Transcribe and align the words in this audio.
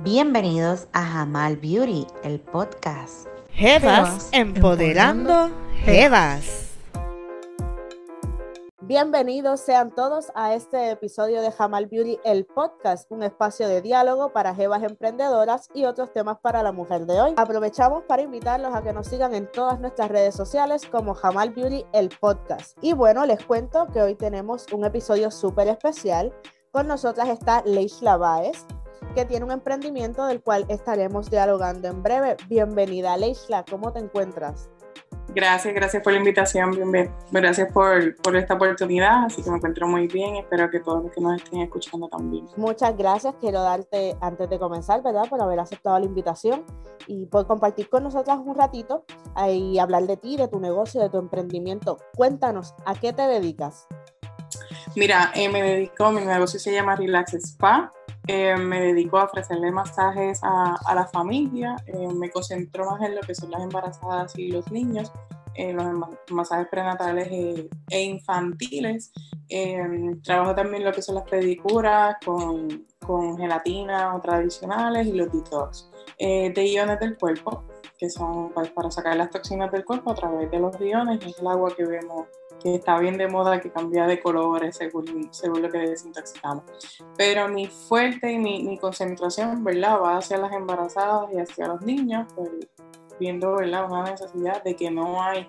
Bienvenidos 0.00 0.88
a 0.92 1.02
Jamal 1.02 1.56
Beauty, 1.56 2.06
el 2.22 2.40
podcast. 2.40 3.26
Jevas 3.50 4.28
empoderando 4.32 5.50
Jevas. 5.84 6.66
Bienvenidos 8.82 9.58
sean 9.60 9.92
todos 9.92 10.30
a 10.36 10.54
este 10.54 10.92
episodio 10.92 11.42
de 11.42 11.50
Jamal 11.50 11.86
Beauty, 11.86 12.20
el 12.24 12.44
podcast, 12.44 13.10
un 13.10 13.24
espacio 13.24 13.66
de 13.66 13.82
diálogo 13.82 14.32
para 14.32 14.54
jevas 14.54 14.84
emprendedoras 14.84 15.68
y 15.74 15.86
otros 15.86 16.12
temas 16.12 16.38
para 16.38 16.62
la 16.62 16.70
mujer 16.70 17.04
de 17.04 17.20
hoy. 17.20 17.34
Aprovechamos 17.36 18.04
para 18.04 18.22
invitarlos 18.22 18.72
a 18.72 18.82
que 18.82 18.92
nos 18.92 19.08
sigan 19.08 19.34
en 19.34 19.50
todas 19.50 19.80
nuestras 19.80 20.08
redes 20.08 20.36
sociales 20.36 20.82
como 20.86 21.14
Jamal 21.14 21.50
Beauty, 21.50 21.84
el 21.92 22.10
podcast. 22.20 22.78
Y 22.80 22.92
bueno, 22.92 23.26
les 23.26 23.44
cuento 23.44 23.88
que 23.92 24.02
hoy 24.02 24.14
tenemos 24.14 24.66
un 24.72 24.84
episodio 24.84 25.32
súper 25.32 25.66
especial. 25.66 26.32
Con 26.70 26.86
nosotras 26.86 27.28
está 27.28 27.62
Leisla 27.64 28.16
Baez, 28.16 28.66
que 29.14 29.24
tiene 29.24 29.44
un 29.44 29.52
emprendimiento 29.52 30.26
del 30.26 30.42
cual 30.42 30.66
estaremos 30.68 31.30
dialogando 31.30 31.88
en 31.88 32.02
breve. 32.02 32.36
Bienvenida, 32.48 33.16
Leisla, 33.16 33.64
¿cómo 33.68 33.92
te 33.92 34.00
encuentras? 34.00 34.68
Gracias, 35.28 35.74
gracias 35.74 36.02
por 36.02 36.12
la 36.14 36.18
invitación, 36.18 36.70
bien, 36.70 36.90
bien. 36.90 37.14
Gracias 37.30 37.70
por, 37.72 38.16
por, 38.22 38.36
esta 38.36 38.54
oportunidad, 38.54 39.26
así 39.26 39.42
que 39.42 39.50
me 39.50 39.56
encuentro 39.56 39.86
muy 39.86 40.06
bien. 40.06 40.36
Espero 40.36 40.70
que 40.70 40.80
todos 40.80 41.04
los 41.04 41.12
que 41.12 41.20
nos 41.20 41.42
estén 41.42 41.60
escuchando 41.60 42.08
también. 42.08 42.46
Muchas 42.56 42.96
gracias, 42.96 43.34
quiero 43.40 43.60
darte 43.60 44.16
antes 44.20 44.48
de 44.48 44.58
comenzar, 44.58 45.02
¿verdad? 45.02 45.28
Por 45.28 45.42
haber 45.42 45.60
aceptado 45.60 45.98
la 45.98 46.06
invitación 46.06 46.64
y 47.06 47.26
por 47.26 47.46
compartir 47.46 47.90
con 47.90 48.04
nosotras 48.04 48.38
un 48.42 48.54
ratito 48.54 49.04
y 49.48 49.78
hablar 49.78 50.04
de 50.04 50.16
ti, 50.16 50.36
de 50.36 50.48
tu 50.48 50.58
negocio, 50.58 51.02
de 51.02 51.10
tu 51.10 51.18
emprendimiento. 51.18 51.98
Cuéntanos, 52.16 52.74
¿a 52.86 52.94
qué 52.94 53.12
te 53.12 53.22
dedicas? 53.22 53.86
Mira, 54.94 55.32
eh, 55.34 55.50
me 55.50 55.62
dedico, 55.62 56.10
mi 56.12 56.22
negocio 56.22 56.58
se 56.58 56.72
llama 56.72 56.96
Relax 56.96 57.34
Spa. 57.34 57.92
Eh, 58.28 58.56
me 58.56 58.80
dedico 58.80 59.18
a 59.18 59.24
ofrecerle 59.24 59.70
masajes 59.70 60.40
a, 60.42 60.74
a 60.84 60.94
la 60.94 61.06
familia. 61.06 61.76
Eh, 61.86 62.08
me 62.14 62.30
concentro 62.30 62.90
más 62.90 63.00
en 63.02 63.14
lo 63.14 63.20
que 63.20 63.34
son 63.34 63.50
las 63.50 63.62
embarazadas 63.62 64.36
y 64.38 64.48
los 64.48 64.70
niños, 64.72 65.12
en 65.54 65.76
los 65.76 66.08
masajes 66.30 66.66
prenatales 66.68 67.28
e, 67.30 67.68
e 67.90 68.02
infantiles. 68.02 69.12
trabajo 70.24 70.54
también 70.54 70.84
lo 70.84 70.92
que 70.92 71.02
son 71.02 71.14
las 71.14 71.24
pedicuras 71.24 72.16
con, 72.24 72.86
con 73.06 73.38
gelatina 73.38 74.14
o 74.14 74.20
tradicionales 74.20 75.06
y 75.06 75.12
los 75.12 75.32
detox 75.32 75.90
de 76.18 76.66
iones 76.66 76.98
del 76.98 77.16
cuerpo, 77.16 77.64
que 77.98 78.10
son 78.10 78.50
pues, 78.52 78.70
para 78.70 78.90
sacar 78.90 79.16
las 79.16 79.30
toxinas 79.30 79.70
del 79.70 79.84
cuerpo 79.84 80.10
a 80.10 80.14
través 80.14 80.50
de 80.50 80.58
los 80.58 80.78
iones, 80.80 81.24
es 81.24 81.38
el 81.38 81.46
agua 81.46 81.74
que 81.76 81.84
vemos 81.84 82.26
que 82.62 82.74
está 82.76 82.98
bien 82.98 83.16
de 83.16 83.28
moda, 83.28 83.60
que 83.60 83.70
cambia 83.70 84.06
de 84.06 84.20
colores 84.20 84.76
según, 84.76 85.28
según 85.32 85.62
lo 85.62 85.70
que 85.70 85.78
desintoxicamos. 85.78 86.64
Pero 87.16 87.48
mi 87.48 87.66
fuerte 87.66 88.32
y 88.32 88.38
mi, 88.38 88.62
mi, 88.62 88.78
concentración, 88.78 89.62
¿verdad? 89.62 90.00
Va 90.02 90.18
hacia 90.18 90.38
las 90.38 90.52
embarazadas 90.52 91.32
y 91.32 91.38
hacia 91.38 91.68
los 91.68 91.82
niños, 91.82 92.26
pues, 92.34 92.50
viendo, 93.18 93.56
¿verdad? 93.56 93.86
Una 93.90 94.10
necesidad 94.10 94.62
de 94.62 94.76
que 94.76 94.90
no 94.90 95.22
hay 95.22 95.46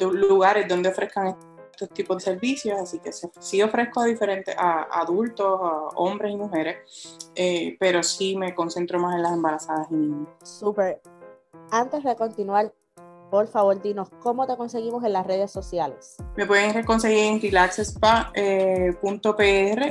lugares 0.00 0.68
donde 0.68 0.88
ofrezcan 0.88 1.36
estos 1.74 1.90
tipos 1.90 2.18
de 2.18 2.32
servicios, 2.32 2.78
así 2.80 3.00
que 3.00 3.10
sí 3.12 3.62
ofrezco 3.62 4.00
a 4.00 4.04
diferentes, 4.06 4.54
a 4.56 4.82
adultos, 5.00 5.60
a 5.60 5.88
hombres 5.96 6.32
y 6.32 6.36
mujeres, 6.36 6.76
eh, 7.34 7.76
pero 7.80 8.02
sí 8.02 8.36
me 8.36 8.54
concentro 8.54 8.98
más 9.00 9.16
en 9.16 9.22
las 9.22 9.32
embarazadas 9.32 9.88
y 9.90 9.94
niños. 9.94 10.28
Súper. 10.42 11.00
Antes 11.70 12.04
de 12.04 12.14
continuar, 12.14 12.72
por 13.34 13.48
favor, 13.48 13.82
dinos 13.82 14.08
cómo 14.20 14.46
te 14.46 14.56
conseguimos 14.56 15.02
en 15.02 15.12
las 15.12 15.26
redes 15.26 15.50
sociales. 15.50 16.14
Me 16.36 16.46
pueden 16.46 16.84
conseguir 16.84 17.18
en 17.18 17.42
relaxspa.pr, 17.42 18.36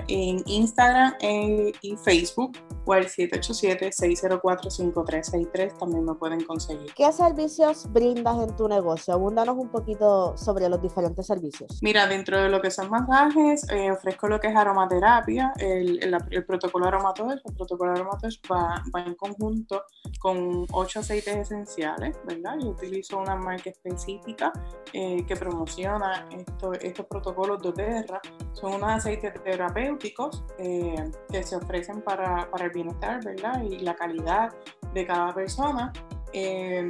en 0.07 0.41
Instagram 0.45 1.13
y 1.19 1.97
Facebook 1.97 2.57
o 2.85 2.93
al 2.93 3.07
787-604-5363 3.07 5.77
también 5.77 6.05
me 6.05 6.15
pueden 6.15 6.41
conseguir. 6.45 6.93
¿Qué 6.95 7.11
servicios 7.11 7.91
brindas 7.91 8.41
en 8.41 8.55
tu 8.55 8.69
negocio? 8.69 9.13
Abúndanos 9.13 9.57
un 9.57 9.67
poquito 9.69 10.37
sobre 10.37 10.69
los 10.69 10.81
diferentes 10.81 11.27
servicios. 11.27 11.79
Mira, 11.81 12.07
dentro 12.07 12.41
de 12.41 12.47
lo 12.47 12.61
que 12.61 12.71
son 12.71 12.89
masajes, 12.89 13.69
eh, 13.69 13.91
ofrezco 13.91 14.29
lo 14.29 14.39
que 14.39 14.47
es 14.47 14.55
aromaterapia, 14.55 15.51
el, 15.57 16.01
el, 16.01 16.15
el 16.31 16.45
protocolo 16.45 16.87
aromatosh. 16.87 17.41
El 17.43 17.55
protocolo 17.55 17.91
aromatosh 17.91 18.37
va, 18.49 18.81
va 18.95 19.01
en 19.01 19.15
conjunto 19.15 19.83
con 20.19 20.65
ocho 20.71 21.01
aceites 21.01 21.35
esenciales, 21.35 22.17
¿verdad? 22.25 22.55
Yo 22.61 22.69
utilizo 22.69 23.19
una 23.19 23.32
marca 23.35 23.69
específica 23.69 24.51
eh, 24.91 25.25
que 25.25 25.35
promociona 25.35 26.27
esto, 26.31 26.73
estos 26.73 27.05
protocolos 27.05 27.61
doTERRA. 27.61 28.21
Son 28.53 28.73
unos 28.73 28.91
aceites 28.91 29.33
terapéuticos 29.43 30.43
eh, 30.57 31.11
que 31.29 31.43
se 31.43 31.55
ofrecen 31.55 32.01
para, 32.01 32.49
para, 32.49 32.65
el 32.65 32.71
bienestar, 32.71 33.23
¿verdad? 33.23 33.61
Y 33.63 33.79
la 33.79 33.95
calidad 33.95 34.53
de 34.93 35.05
cada 35.05 35.33
persona. 35.33 35.91
Eh, 36.31 36.89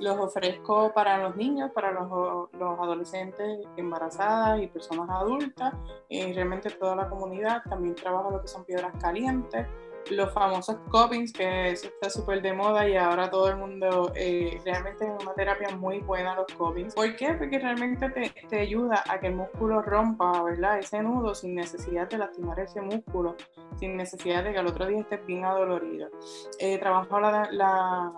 los 0.00 0.16
ofrezco 0.16 0.92
para 0.94 1.18
los 1.18 1.36
niños, 1.36 1.70
para 1.72 1.92
los, 1.92 2.08
los, 2.52 2.78
adolescentes 2.78 3.66
embarazadas 3.76 4.62
y 4.62 4.66
personas 4.68 5.08
adultas, 5.10 5.74
y 6.08 6.32
realmente 6.32 6.70
toda 6.70 6.96
la 6.96 7.08
comunidad. 7.08 7.62
También 7.68 7.94
trabajo 7.94 8.30
lo 8.30 8.40
que 8.40 8.48
son 8.48 8.64
piedras 8.64 8.92
calientes, 9.00 9.66
los 10.10 10.32
famosos 10.32 10.76
copings, 10.90 11.32
que 11.32 11.70
eso 11.70 11.88
está 11.88 12.10
súper 12.10 12.42
de 12.42 12.52
moda 12.52 12.88
y 12.88 12.96
ahora 12.96 13.30
todo 13.30 13.48
el 13.48 13.56
mundo 13.56 14.12
eh, 14.14 14.60
realmente 14.64 15.04
es 15.04 15.22
una 15.22 15.34
terapia 15.34 15.76
muy 15.76 16.00
buena 16.00 16.34
los 16.34 16.46
copings. 16.56 16.94
¿Por 16.94 17.14
qué? 17.16 17.34
Porque 17.34 17.58
realmente 17.58 18.08
te, 18.10 18.32
te, 18.48 18.60
ayuda 18.60 19.02
a 19.08 19.20
que 19.20 19.28
el 19.28 19.36
músculo 19.36 19.82
rompa, 19.82 20.42
¿verdad? 20.42 20.78
Ese 20.78 21.02
nudo 21.02 21.34
sin 21.34 21.54
necesidad 21.54 22.08
de 22.08 22.18
lastimar 22.18 22.58
ese 22.60 22.80
músculo, 22.80 23.36
sin 23.78 23.96
necesidad 23.96 24.44
de 24.44 24.52
que 24.52 24.58
al 24.58 24.66
otro 24.66 24.86
día 24.86 25.00
estés 25.00 25.24
bien 25.26 25.44
adolorido. 25.44 26.08
Eh, 26.58 26.78
trabajo 26.78 27.20
la, 27.20 28.12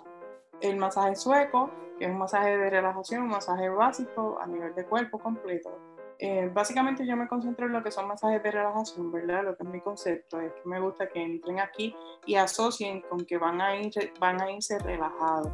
el 0.60 0.76
masaje 0.76 1.16
sueco, 1.16 1.70
que 1.98 2.06
es 2.06 2.10
un 2.10 2.18
masaje 2.18 2.56
de 2.56 2.70
relajación, 2.70 3.22
un 3.22 3.30
masaje 3.30 3.68
básico 3.68 4.38
a 4.40 4.46
nivel 4.46 4.74
de 4.74 4.84
cuerpo 4.84 5.18
completo 5.18 5.89
eh, 6.22 6.50
básicamente 6.52 7.06
yo 7.06 7.16
me 7.16 7.26
concentro 7.26 7.64
en 7.64 7.72
lo 7.72 7.82
que 7.82 7.90
son 7.90 8.06
masajes 8.06 8.42
de 8.42 8.50
relajación, 8.50 9.10
¿verdad? 9.10 9.42
Lo 9.44 9.56
que 9.56 9.62
es 9.62 9.68
mi 9.70 9.80
concepto 9.80 10.38
es 10.38 10.52
que 10.52 10.68
me 10.68 10.78
gusta 10.78 11.08
que 11.08 11.22
entren 11.22 11.60
aquí 11.60 11.94
y 12.26 12.34
asocien 12.34 13.00
con 13.00 13.24
que 13.24 13.38
van 13.38 13.60
a, 13.62 13.72
van 14.18 14.40
a 14.42 14.50
irse 14.50 14.78
relajados. 14.80 15.50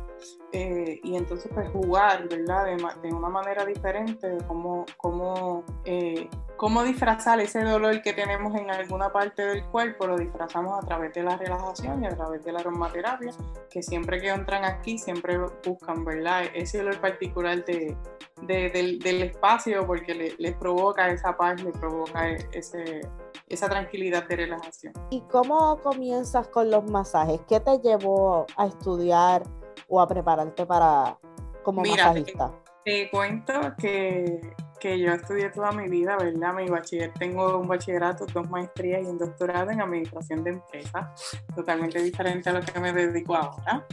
Eh, 0.52 1.00
y 1.04 1.16
entonces 1.16 1.50
pues 1.54 1.68
jugar, 1.70 2.28
¿verdad? 2.28 2.64
De, 3.00 3.14
una 3.14 3.28
manera 3.28 3.64
diferente 3.64 4.28
de 4.28 4.44
cómo, 4.44 5.64
eh, 5.84 6.28
cómo 6.56 6.82
disfrazar 6.82 7.40
ese 7.40 7.62
dolor 7.62 8.02
que 8.02 8.12
tenemos 8.12 8.54
en 8.54 8.70
alguna 8.70 9.12
parte 9.12 9.44
del 9.44 9.64
cuerpo, 9.64 10.06
lo 10.06 10.16
disfrazamos 10.16 10.82
a 10.82 10.86
través 10.86 11.12
de 11.12 11.22
la 11.22 11.36
relajación 11.36 12.02
y 12.02 12.06
a 12.06 12.16
través 12.16 12.44
de 12.44 12.52
la 12.52 12.60
aromaterapia, 12.60 13.32
que 13.70 13.82
siempre 13.82 14.20
que 14.20 14.28
entran 14.28 14.64
aquí 14.64 14.98
siempre 14.98 15.38
buscan, 15.64 16.04
¿verdad? 16.04 16.44
Ese 16.54 16.78
dolor 16.78 17.00
particular 17.00 17.64
de, 17.64 17.96
de, 18.42 18.70
del, 18.70 18.98
del, 18.98 19.22
espacio 19.22 19.86
porque 19.86 20.14
les 20.14 20.38
le 20.38 20.52
provoca 20.52 21.10
esa 21.10 21.36
paz, 21.36 21.62
les 21.62 21.76
provoca 21.76 22.30
ese, 22.52 23.02
esa 23.48 23.68
tranquilidad 23.68 24.26
de 24.26 24.36
relajación. 24.36 24.92
¿Y 25.10 25.20
cómo 25.22 25.78
comienzas 25.82 26.48
con 26.48 26.70
los 26.70 26.84
masajes? 26.90 27.40
¿Qué 27.48 27.60
te 27.60 27.78
llevó 27.78 28.46
a 28.56 28.66
estudiar 28.66 29.42
o 29.88 30.00
a 30.00 30.08
prepararte 30.08 30.66
para 30.66 31.18
como 31.62 31.82
Mira, 31.82 32.08
masajista? 32.08 32.52
Te, 32.84 33.04
te 33.04 33.10
cuento 33.10 33.52
que, 33.78 34.40
que, 34.76 34.98
yo 34.98 35.12
estudié 35.12 35.50
toda 35.50 35.72
mi 35.72 35.88
vida, 35.88 36.16
¿verdad? 36.16 36.54
Mi 36.54 36.68
bachiller, 36.68 37.12
tengo 37.18 37.58
un 37.58 37.68
bachillerato, 37.68 38.26
dos 38.26 38.48
maestrías 38.50 39.02
y 39.02 39.06
un 39.06 39.18
doctorado 39.18 39.70
en 39.70 39.80
administración 39.80 40.44
de 40.44 40.50
empresas, 40.50 41.36
totalmente 41.54 42.02
diferente 42.02 42.50
a 42.50 42.54
lo 42.54 42.60
que 42.60 42.78
me 42.80 42.92
dedico 42.92 43.34
ahora. 43.34 43.86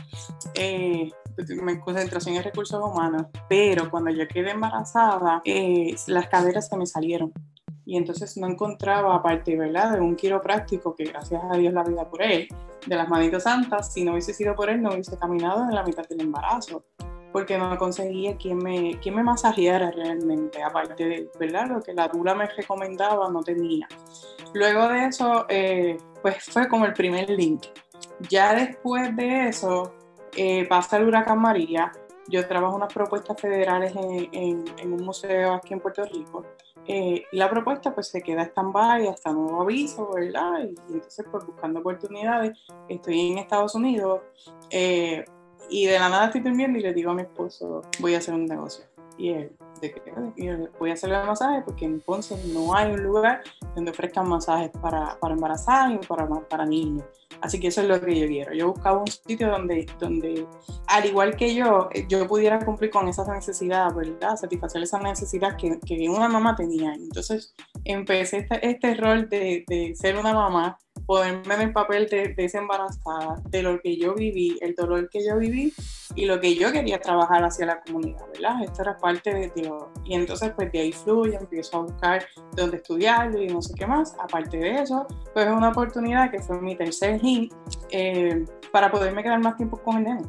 Eh, 0.53 1.09
mi 1.61 1.79
concentración 1.79 2.35
en 2.35 2.44
recursos 2.44 2.81
humanos, 2.83 3.27
pero 3.49 3.89
cuando 3.89 4.11
yo 4.11 4.27
quedé 4.27 4.51
embarazada, 4.51 5.41
eh, 5.45 5.95
las 6.07 6.27
caderas 6.27 6.67
se 6.67 6.77
me 6.77 6.85
salieron. 6.85 7.31
Y 7.85 7.97
entonces 7.97 8.38
no 8.38 8.47
encontraba, 8.47 9.15
aparte, 9.15 9.57
¿verdad?, 9.57 9.94
de 9.94 10.00
un 10.00 10.15
quiropráctico, 10.15 10.95
que 10.95 11.05
gracias 11.05 11.41
a 11.51 11.57
Dios 11.57 11.73
la 11.73 11.83
vida 11.83 12.09
por 12.09 12.21
él, 12.21 12.47
de 12.85 12.95
las 12.95 13.09
manitas 13.09 13.44
santas, 13.44 13.94
si 13.94 14.03
no 14.03 14.11
hubiese 14.11 14.33
sido 14.33 14.56
por 14.56 14.69
él, 14.69 14.81
no 14.81 14.91
hubiese 14.91 15.18
caminado 15.18 15.63
en 15.63 15.75
la 15.75 15.83
mitad 15.83 16.07
del 16.07 16.21
embarazo, 16.21 16.86
porque 17.33 17.57
no 17.57 17.75
conseguía 17.77 18.38
quien 18.38 18.59
me, 18.59 19.00
quien 19.00 19.15
me 19.15 19.24
masajeara 19.24 19.91
realmente, 19.91 20.63
aparte 20.63 21.03
de, 21.03 21.30
¿verdad?, 21.39 21.68
lo 21.68 21.81
que 21.81 21.94
la 21.94 22.07
dura 22.07 22.33
me 22.35 22.47
recomendaba, 22.47 23.30
no 23.30 23.44
tenía. 23.44 23.88
Luego 24.53 24.88
de 24.88 25.06
eso, 25.07 25.45
eh, 25.50 25.97
pues 26.21 26.44
fue 26.44 26.69
como 26.69 26.85
el 26.85 26.94
primer 26.94 27.30
link. 27.30 27.65
Ya 28.30 28.53
después 28.53 29.15
de 29.15 29.47
eso, 29.50 29.94
eh, 30.38 30.65
pasa 30.68 30.97
el 30.97 31.07
huracán 31.07 31.41
María, 31.41 31.91
yo 32.27 32.47
trabajo 32.47 32.75
unas 32.75 32.94
propuestas 32.94 33.41
federales 33.41 33.94
en, 33.95 34.29
en, 34.31 34.65
en 34.77 34.94
un 34.94 35.03
museo 35.03 35.53
aquí 35.53 35.74
en 35.74 35.79
Puerto 35.81 36.06
Rico. 36.06 36.45
Eh, 36.86 37.24
la 37.31 37.50
propuesta 37.50 37.94
pues 37.94 38.09
se 38.09 38.21
queda 38.21 38.44
stand-by 38.44 39.07
hasta 39.07 39.31
nuevo 39.31 39.62
aviso, 39.62 40.12
¿verdad? 40.13 40.59
Y, 40.63 40.94
entonces 40.94 41.25
pues 41.31 41.45
buscando 41.45 41.79
oportunidades, 41.79 42.57
estoy 42.89 43.31
en 43.31 43.38
Estados 43.38 43.75
Unidos 43.75 44.21
eh, 44.69 45.24
y 45.69 45.86
de 45.86 46.00
la 46.00 46.10
nada 46.10 46.25
estoy 46.25 46.42
durmiendo 46.42 46.80
y 46.80 46.81
le 46.81 46.94
digo 46.94 47.12
a 47.12 47.13
mi 47.13 47.24
esposo, 47.24 47.81
voy 48.00 48.15
a 48.15 48.19
hacer 48.19 48.33
un 48.33 48.45
negocio. 48.45 48.86
Y 49.18 49.30
él, 49.30 49.56
de 49.80 49.94
que 49.94 50.01
voy 50.80 50.89
a 50.89 50.94
hacerle 50.94 51.24
masaje 51.24 51.62
porque 51.62 51.86
en 51.86 52.00
Ponce 52.00 52.36
no 52.48 52.74
hay 52.75 52.92
un 52.92 53.04
lugar 53.04 53.44
donde 53.75 53.92
ofrezcan 53.92 54.27
masajes 54.27 54.71
para, 54.81 55.19
para 55.19 55.33
embarazadas 55.33 55.94
y 55.94 56.07
para, 56.07 56.27
para 56.27 56.65
niños. 56.65 57.06
Así 57.42 57.60
que 57.60 57.68
eso 57.68 57.81
es 57.81 57.88
lo 57.88 58.00
que 58.00 58.19
yo 58.19 58.27
quiero. 58.27 58.54
Yo 58.54 58.71
buscaba 58.71 59.00
un 59.00 59.07
sitio 59.07 59.50
donde, 59.50 59.86
donde 60.00 60.48
al 60.88 61.06
igual 61.06 61.36
que 61.36 61.54
yo, 61.54 61.89
yo 62.07 62.27
pudiera 62.27 62.57
cumplir 62.63 62.89
con 62.89 63.07
esas 63.07 63.27
necesidades, 63.27 63.94
¿verdad? 63.94 64.38
Satisfacer 64.38 64.81
esas 64.81 65.01
necesidades 65.01 65.56
que, 65.57 65.80
que 65.80 66.10
una 66.10 66.30
mamá 66.30 66.56
tenía. 66.56 66.94
Entonces 66.94 67.54
empecé 67.83 68.38
este, 68.38 68.68
este 68.68 68.95
rol 68.95 69.27
de, 69.30 69.65
de 69.68 69.94
ser 69.95 70.18
una 70.18 70.33
mamá 70.33 70.77
ponerme 71.05 71.55
en 71.55 71.61
el 71.61 71.73
papel 71.73 72.07
de, 72.07 72.29
de, 72.29 72.45
esa 72.45 72.59
embarazada, 72.59 73.41
de 73.50 73.63
lo 73.63 73.79
que 73.81 73.97
yo 73.97 74.15
viví, 74.15 74.57
el 74.61 74.75
dolor 74.75 75.09
que 75.09 75.25
yo 75.25 75.38
viví 75.38 75.73
y 76.15 76.25
lo 76.25 76.39
que 76.39 76.55
yo 76.55 76.71
quería 76.71 77.00
trabajar 77.00 77.44
hacia 77.44 77.65
la 77.65 77.81
comunidad, 77.81 78.25
¿verdad? 78.33 78.63
Esto 78.63 78.83
era 78.83 78.97
parte 78.97 79.33
de 79.33 79.51
Dios. 79.55 79.83
Y 80.05 80.15
entonces, 80.15 80.51
pues 80.55 80.71
de 80.71 80.79
ahí 80.79 80.91
fluye, 80.91 81.35
empiezo 81.35 81.77
a 81.77 81.81
buscar 81.81 82.25
dónde 82.55 82.77
estudiarlo 82.77 83.41
y 83.41 83.47
no 83.47 83.61
sé 83.61 83.73
qué 83.75 83.88
más. 83.88 84.15
Aparte 84.19 84.57
de 84.57 84.81
eso, 84.81 85.07
pues 85.33 85.45
es 85.45 85.51
una 85.51 85.69
oportunidad 85.69 86.31
que 86.31 86.39
fue 86.39 86.61
mi 86.61 86.75
tercer 86.75 87.19
hit 87.19 87.53
eh, 87.91 88.45
para 88.71 88.91
poderme 88.91 89.23
quedar 89.23 89.39
más 89.39 89.57
tiempo 89.57 89.77
con 89.77 89.97
el 89.97 90.03
nene. 90.03 90.23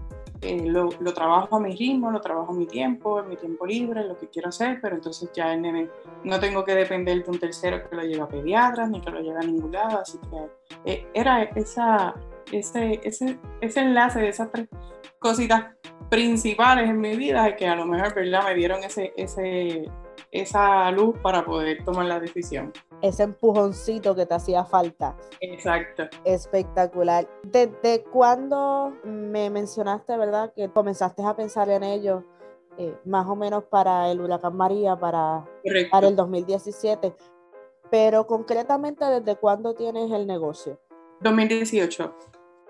Eh, 0.44 0.62
lo, 0.67 0.91
trabajo 1.14 1.56
a 1.56 1.61
mi 1.61 1.75
ritmo, 1.75 2.11
lo 2.11 2.20
trabajo 2.20 2.52
a 2.52 2.55
mi 2.55 2.67
tiempo, 2.67 3.19
en 3.20 3.31
mi 3.31 3.37
tiempo 3.37 3.64
libre, 3.64 4.05
lo 4.05 4.19
que 4.19 4.29
quiero 4.29 4.50
hacer, 4.50 4.79
pero 4.82 4.96
entonces 4.96 5.31
ya 5.32 5.55
el 5.55 5.62
nene 5.62 5.88
no 6.23 6.38
tengo 6.38 6.62
que 6.64 6.75
depender 6.75 7.25
de 7.25 7.31
un 7.31 7.38
tercero 7.38 7.88
que 7.88 7.96
lo 7.96 8.02
lleve 8.02 8.20
a 8.20 8.29
pediatras 8.29 8.91
ni 8.91 9.00
que 9.00 9.11
lo 9.11 9.20
lleve 9.20 9.38
a 9.38 9.46
ningún 9.46 9.73
lado, 9.73 10.00
así 10.00 10.19
que 10.19 10.93
eh, 10.93 11.06
era 11.14 11.44
esa, 11.44 12.14
ese, 12.52 13.00
ese, 13.02 13.38
ese 13.62 13.81
enlace 13.81 14.20
de 14.20 14.29
esas 14.29 14.52
tres 14.52 14.69
cositas 15.19 15.75
principales 16.11 16.91
en 16.91 17.00
mi 17.00 17.17
vida 17.17 17.56
que 17.56 17.67
a 17.67 17.75
lo 17.75 17.87
mejor 17.87 18.14
¿verdad? 18.14 18.44
me 18.44 18.55
dieron 18.55 18.85
ese, 18.85 19.14
ese, 19.17 19.91
esa 20.31 20.91
luz 20.91 21.17
para 21.23 21.43
poder 21.46 21.82
tomar 21.85 22.05
la 22.05 22.20
decisión 22.20 22.70
ese 23.04 23.22
empujoncito 23.22 24.14
que 24.14 24.24
te 24.24 24.32
hacía 24.32 24.64
falta. 24.64 25.14
Exacto. 25.40 26.04
Espectacular. 26.24 27.28
¿Desde 27.42 28.02
cuándo 28.02 28.96
me 29.04 29.50
mencionaste, 29.50 30.16
verdad, 30.16 30.54
que 30.54 30.70
comenzaste 30.70 31.22
a 31.22 31.36
pensar 31.36 31.68
en 31.68 31.82
ello? 31.82 32.24
Eh, 32.78 32.96
más 33.04 33.26
o 33.28 33.36
menos 33.36 33.64
para 33.64 34.10
el 34.10 34.22
huracán 34.22 34.56
María, 34.56 34.96
para, 34.96 35.44
para 35.90 36.08
el 36.08 36.16
2017. 36.16 37.14
Pero 37.90 38.26
concretamente, 38.26 39.04
¿desde 39.04 39.36
cuándo 39.36 39.74
tienes 39.74 40.10
el 40.10 40.26
negocio? 40.26 40.80
2018 41.20 42.14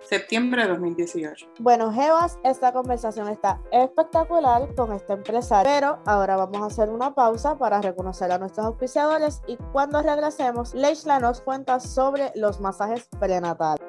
septiembre 0.04 0.62
de 0.62 0.68
2018. 0.68 1.46
Bueno, 1.58 1.92
Jebas, 1.92 2.38
esta 2.44 2.72
conversación 2.72 3.28
está 3.28 3.60
espectacular 3.72 4.74
con 4.74 4.92
esta 4.92 5.14
empresario, 5.14 5.70
pero 5.70 5.98
ahora 6.06 6.36
vamos 6.36 6.62
a 6.62 6.66
hacer 6.66 6.88
una 6.88 7.14
pausa 7.14 7.56
para 7.58 7.80
reconocer 7.80 8.30
a 8.30 8.38
nuestros 8.38 8.66
auspiciadores 8.66 9.42
y 9.46 9.56
cuando 9.72 10.02
regresemos, 10.02 10.74
Leishla 10.74 11.18
nos 11.20 11.40
cuenta 11.40 11.80
sobre 11.80 12.32
los 12.34 12.60
masajes 12.60 13.08
prenatales. 13.18 13.84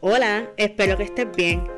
Hola, 0.00 0.52
espero 0.56 0.96
que 0.96 1.02
estés 1.04 1.30
bien. 1.36 1.77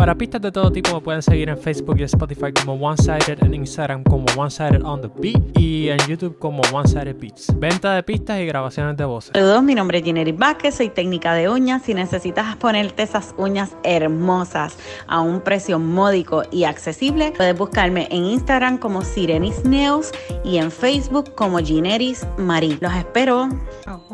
Para 0.00 0.14
pistas 0.14 0.40
de 0.40 0.50
todo 0.50 0.72
tipo 0.72 0.94
me 0.94 1.02
pueden 1.02 1.20
seguir 1.20 1.50
en 1.50 1.58
Facebook 1.58 1.96
y 1.98 2.04
Spotify 2.04 2.54
como 2.54 2.72
One 2.72 2.96
Sided, 2.96 3.44
en 3.44 3.52
Instagram 3.52 4.02
como 4.02 4.24
One 4.34 4.50
Sided 4.50 4.82
on 4.82 5.02
the 5.02 5.10
Beat 5.14 5.58
y 5.58 5.90
en 5.90 5.98
YouTube 6.08 6.38
como 6.38 6.62
One 6.72 6.88
Sided 6.88 7.16
Beats. 7.20 7.52
Venta 7.58 7.92
de 7.92 8.02
pistas 8.02 8.40
y 8.40 8.46
grabaciones 8.46 8.96
de 8.96 9.04
voces. 9.04 9.32
Saludos, 9.34 9.62
mi 9.62 9.74
nombre 9.74 9.98
es 9.98 10.04
Ginery 10.04 10.32
Vázquez, 10.32 10.76
soy 10.76 10.88
técnica 10.88 11.34
de 11.34 11.50
uñas. 11.50 11.82
Si 11.82 11.92
necesitas 11.92 12.56
ponerte 12.56 13.02
esas 13.02 13.34
uñas 13.36 13.76
hermosas 13.82 14.78
a 15.06 15.20
un 15.20 15.42
precio 15.42 15.78
módico 15.78 16.44
y 16.50 16.64
accesible, 16.64 17.34
puedes 17.36 17.58
buscarme 17.58 18.08
en 18.10 18.24
Instagram 18.24 18.78
como 18.78 19.02
Sirenis 19.02 19.66
Nails 19.66 20.12
y 20.44 20.56
en 20.56 20.70
Facebook 20.70 21.34
como 21.34 21.58
Gineris 21.58 22.26
Marie. 22.38 22.78
Los 22.80 22.94
espero. 22.94 23.50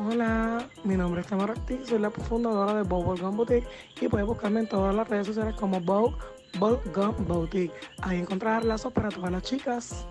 Hola, 0.09 0.65
mi 0.85 0.97
nombre 0.97 1.21
es 1.21 1.27
Tamara 1.27 1.53
Ortiz, 1.53 1.89
soy 1.89 1.99
la 1.99 2.11
fundadora 2.11 2.75
de 2.75 2.83
Bubblegum 2.83 3.37
Boutique 3.37 3.67
y 4.01 4.07
puedes 4.07 4.25
buscarme 4.25 4.61
en 4.61 4.69
todas 4.69 4.95
las 4.95 5.09
redes 5.09 5.27
sociales 5.27 5.57
como 5.57 5.76
Bubblegum 5.81 7.27
Boutique. 7.27 7.75
Ahí 8.03 8.19
encontrarás 8.19 8.65
lazos 8.65 8.93
para 8.93 9.09
todas 9.09 9.31
las 9.31 9.43
chicas. 9.43 10.07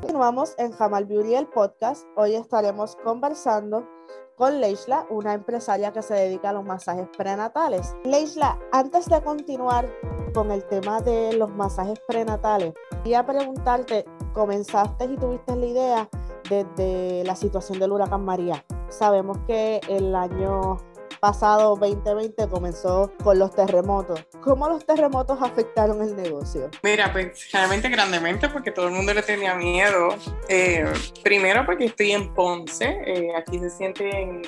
Continuamos 0.00 0.54
en 0.58 0.72
Jamal 0.72 1.06
Beauty, 1.06 1.34
el 1.34 1.46
podcast. 1.48 2.06
Hoy 2.16 2.34
estaremos 2.34 2.96
conversando 3.02 3.86
con 4.36 4.60
Leisla, 4.60 5.04
una 5.10 5.34
empresaria 5.34 5.92
que 5.92 6.00
se 6.00 6.14
dedica 6.14 6.50
a 6.50 6.52
los 6.52 6.64
masajes 6.64 7.08
prenatales. 7.16 7.96
Leisla, 8.04 8.56
antes 8.70 9.06
de 9.06 9.20
continuar 9.20 9.92
con 10.32 10.52
el 10.52 10.64
tema 10.66 11.00
de 11.00 11.32
los 11.32 11.50
masajes 11.50 11.98
prenatales, 12.06 12.72
quería 13.02 13.26
preguntarte, 13.26 14.04
comenzaste 14.32 15.06
y 15.06 15.16
tuviste 15.16 15.56
la 15.56 15.66
idea 15.66 16.08
desde 16.48 17.24
la 17.24 17.34
situación 17.34 17.80
del 17.80 17.90
huracán 17.90 18.24
María. 18.24 18.64
Sabemos 18.88 19.38
que 19.48 19.80
el 19.88 20.14
año 20.14 20.76
pasado 21.18 21.76
2020 21.76 22.48
comenzó 22.48 23.12
con 23.22 23.38
los 23.38 23.54
terremotos. 23.54 24.24
¿Cómo 24.42 24.68
los 24.68 24.84
terremotos 24.84 25.38
afectaron 25.40 26.02
el 26.02 26.16
negocio? 26.16 26.70
Mira, 26.82 27.12
pues 27.12 27.50
realmente 27.52 27.88
grandemente 27.88 28.48
porque 28.48 28.70
todo 28.70 28.86
el 28.88 28.92
mundo 28.92 29.12
le 29.14 29.22
tenía 29.22 29.54
miedo. 29.54 30.08
Eh, 30.48 30.84
primero 31.22 31.64
porque 31.66 31.86
estoy 31.86 32.12
en 32.12 32.32
Ponce, 32.34 33.00
eh, 33.06 33.32
aquí 33.36 33.58
se 33.58 33.70
sienten 33.70 34.42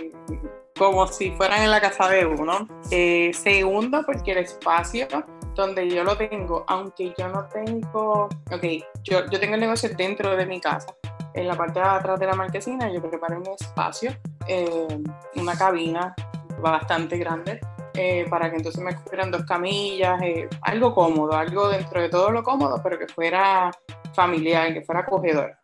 como 0.76 1.06
si 1.06 1.30
fueran 1.32 1.62
en 1.62 1.70
la 1.70 1.80
casa 1.80 2.08
de 2.08 2.24
uno. 2.24 2.66
Eh, 2.90 3.32
segundo 3.34 4.02
porque 4.06 4.32
el 4.32 4.38
espacio 4.38 5.06
donde 5.54 5.88
yo 5.90 6.04
lo 6.04 6.16
tengo, 6.16 6.64
aunque 6.68 7.12
yo 7.18 7.28
no 7.28 7.46
tengo, 7.48 8.28
ok, 8.50 8.64
yo, 9.02 9.26
yo 9.30 9.40
tengo 9.40 9.54
el 9.54 9.60
negocio 9.60 9.90
dentro 9.96 10.36
de 10.36 10.46
mi 10.46 10.60
casa, 10.60 10.94
en 11.34 11.46
la 11.46 11.56
parte 11.56 11.80
de 11.80 11.86
atrás 11.86 12.18
de 12.18 12.26
la 12.26 12.34
marquesina 12.34 12.90
yo 12.92 13.00
preparé 13.00 13.36
un 13.36 13.48
espacio, 13.48 14.12
eh, 14.46 14.98
una 15.36 15.56
cabina 15.56 16.14
bastante 16.60 17.16
grande, 17.18 17.60
eh, 17.94 18.26
para 18.28 18.50
que 18.50 18.56
entonces 18.56 18.82
me 18.82 18.96
fueran 18.96 19.30
dos 19.30 19.44
camillas, 19.44 20.20
eh, 20.22 20.48
algo 20.62 20.94
cómodo, 20.94 21.32
algo 21.36 21.68
dentro 21.68 22.00
de 22.00 22.08
todo 22.08 22.30
lo 22.30 22.42
cómodo, 22.42 22.80
pero 22.82 22.98
que 22.98 23.06
fuera 23.08 23.70
familiar, 24.14 24.72
que 24.72 24.82
fuera 24.82 25.00
acogedor. 25.02 25.56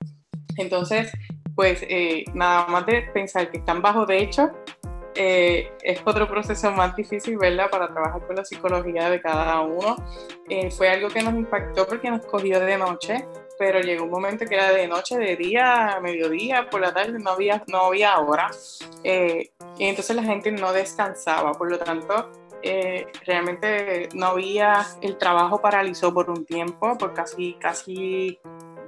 Entonces, 0.57 1.13
pues 1.55 1.85
nada 2.35 2.67
más 2.67 2.87
de 2.87 3.03
pensar 3.13 3.51
que 3.51 3.59
están 3.59 3.83
bajo 3.83 4.07
techo, 4.07 4.51
es 5.15 6.01
otro 6.05 6.29
proceso 6.29 6.71
más 6.73 6.95
difícil, 6.95 7.39
¿verdad? 7.39 7.71
Para 7.71 7.89
trabajar 7.89 8.27
con 8.27 8.37
la 8.37 8.45
psicología 8.45 9.09
de 9.09 9.21
cada 9.21 9.61
uno. 9.63 9.97
fue 10.77 10.91
algo 10.91 11.09
que 11.09 11.23
nos 11.23 11.35
impactó 11.35 11.87
porque 11.87 12.11
nos 12.11 12.25
cogió 12.27 12.61
de 12.61 12.79
noche 12.79 13.27
pero 13.59 13.81
llegó 13.81 14.05
un 14.05 14.11
momento 14.11 14.45
que 14.47 14.55
era 14.55 14.73
de 14.73 14.87
noche, 14.87 15.19
de 15.19 15.37
día, 15.37 15.99
mediodía, 16.03 16.69
por 16.71 16.81
la 16.81 16.93
tarde, 16.93 17.19
no 17.19 17.31
había, 17.31 17.63
no 17.69 17.79
había 17.87 18.19
hora. 18.19 18.51
Eh, 19.05 19.51
y 19.79 19.85
entonces 19.85 20.15
la 20.17 20.23
gente 20.23 20.51
no 20.53 20.73
descansaba, 20.73 21.53
por 21.53 21.71
lo 21.71 21.79
tanto, 21.79 22.31
eh, 22.63 23.07
realmente 23.25 24.09
no 24.15 24.27
había, 24.27 24.87
el 25.01 25.17
trabajo 25.19 25.61
paralizó 25.61 26.13
por 26.13 26.31
un 26.31 26.45
tiempo, 26.45 26.97
por 26.99 27.15
casi, 27.15 27.55
casi 27.55 28.39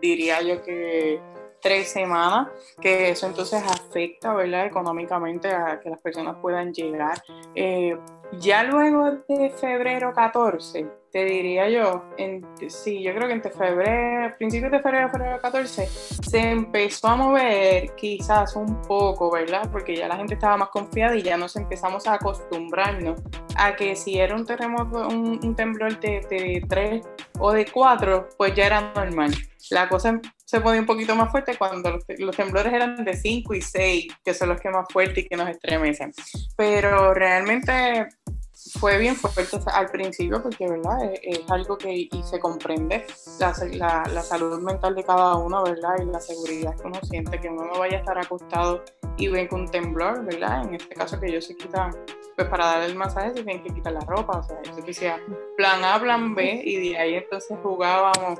diría 0.00 0.40
yo 0.42 0.62
que 0.62 1.20
tres 1.60 1.88
semanas, 1.88 2.48
que 2.80 3.10
eso 3.10 3.26
entonces 3.26 3.62
afecta, 3.62 4.34
¿verdad? 4.34 4.66
Económicamente 4.66 5.48
a 5.48 5.80
que 5.80 5.90
las 5.90 6.00
personas 6.00 6.36
puedan 6.40 6.72
llegar. 6.72 7.22
Eh, 7.54 7.96
ya 8.40 8.62
luego 8.62 9.10
de 9.28 9.50
febrero 9.50 10.12
14, 10.12 10.86
te 11.10 11.24
diría 11.24 11.68
yo, 11.68 12.04
en, 12.18 12.46
sí, 12.68 13.02
yo 13.02 13.14
creo 13.14 13.28
que 13.28 13.34
entre 13.34 13.50
febrero, 13.50 14.34
principios 14.36 14.70
de 14.70 14.80
febrero, 14.80 15.10
febrero 15.10 15.38
14, 15.40 15.86
se 15.86 16.38
empezó 16.38 17.08
a 17.08 17.16
mover 17.16 17.94
quizás 17.94 18.54
un 18.56 18.82
poco, 18.82 19.30
¿verdad? 19.30 19.68
Porque 19.70 19.96
ya 19.96 20.08
la 20.08 20.16
gente 20.16 20.34
estaba 20.34 20.56
más 20.56 20.68
confiada 20.68 21.16
y 21.16 21.22
ya 21.22 21.36
nos 21.36 21.56
empezamos 21.56 22.06
a 22.06 22.14
acostumbrarnos 22.14 23.20
a 23.56 23.74
que 23.74 23.96
si 23.96 24.18
era 24.18 24.34
un 24.34 24.44
terremoto, 24.44 25.08
un, 25.08 25.56
temblor 25.56 25.98
de, 26.00 26.20
de 26.28 26.64
3 26.68 27.02
o 27.38 27.52
de 27.52 27.66
4, 27.66 28.28
pues 28.36 28.54
ya 28.54 28.66
era 28.66 28.92
normal. 28.94 29.32
La 29.70 29.88
cosa 29.88 30.20
se 30.44 30.60
ponía 30.60 30.80
un 30.80 30.86
poquito 30.86 31.14
más 31.14 31.30
fuerte 31.30 31.56
cuando 31.56 31.90
los, 31.90 32.04
los 32.18 32.36
temblores 32.36 32.72
eran 32.72 33.04
de 33.04 33.14
5 33.14 33.54
y 33.54 33.60
6, 33.60 34.06
que 34.24 34.34
son 34.34 34.50
los 34.50 34.60
que 34.60 34.70
más 34.70 34.86
fuertes 34.90 35.24
y 35.24 35.28
que 35.28 35.36
nos 35.36 35.48
estremecen. 35.48 36.12
Pero 36.56 37.12
realmente 37.12 38.08
fue 38.78 38.98
bien 38.98 39.16
fuerte 39.16 39.58
al 39.72 39.88
principio 39.88 40.42
porque, 40.42 40.68
¿verdad? 40.68 41.12
Es, 41.22 41.40
algo 41.50 41.78
que 41.78 42.08
y 42.10 42.22
se 42.22 42.38
comprende 42.38 43.06
la, 43.72 44.04
la, 44.12 44.22
salud 44.22 44.60
mental 44.60 44.94
de 44.94 45.04
cada 45.04 45.36
uno, 45.36 45.62
¿verdad? 45.62 45.94
Y 46.00 46.04
la 46.06 46.20
seguridad 46.20 46.76
que 46.76 46.86
uno 46.86 47.00
siente, 47.02 47.40
que 47.40 47.48
uno 47.48 47.64
no 47.64 47.78
vaya 47.78 47.98
a 47.98 48.00
estar 48.00 48.18
acostado 48.18 48.84
y 49.16 49.28
ven 49.28 49.48
con 49.48 49.68
temblor, 49.70 50.24
¿verdad? 50.24 50.64
En 50.64 50.74
este 50.74 50.94
caso 50.94 51.18
que 51.18 51.26
ellos 51.26 51.46
se 51.46 51.56
quitan, 51.56 51.92
pues 52.38 52.50
para 52.50 52.66
darle 52.66 52.86
el 52.86 52.94
masaje 52.94 53.30
se 53.30 53.42
tienen 53.42 53.64
que 53.64 53.74
quitar 53.74 53.92
la 53.92 54.00
ropa, 54.02 54.38
o 54.38 54.42
sea, 54.44 54.58
que 54.84 54.94
sea 54.94 55.18
plan 55.56 55.84
A, 55.84 55.98
plan 56.00 56.36
B, 56.36 56.62
y 56.64 56.90
de 56.90 56.96
ahí 56.96 57.14
entonces 57.16 57.58
jugábamos 57.64 58.38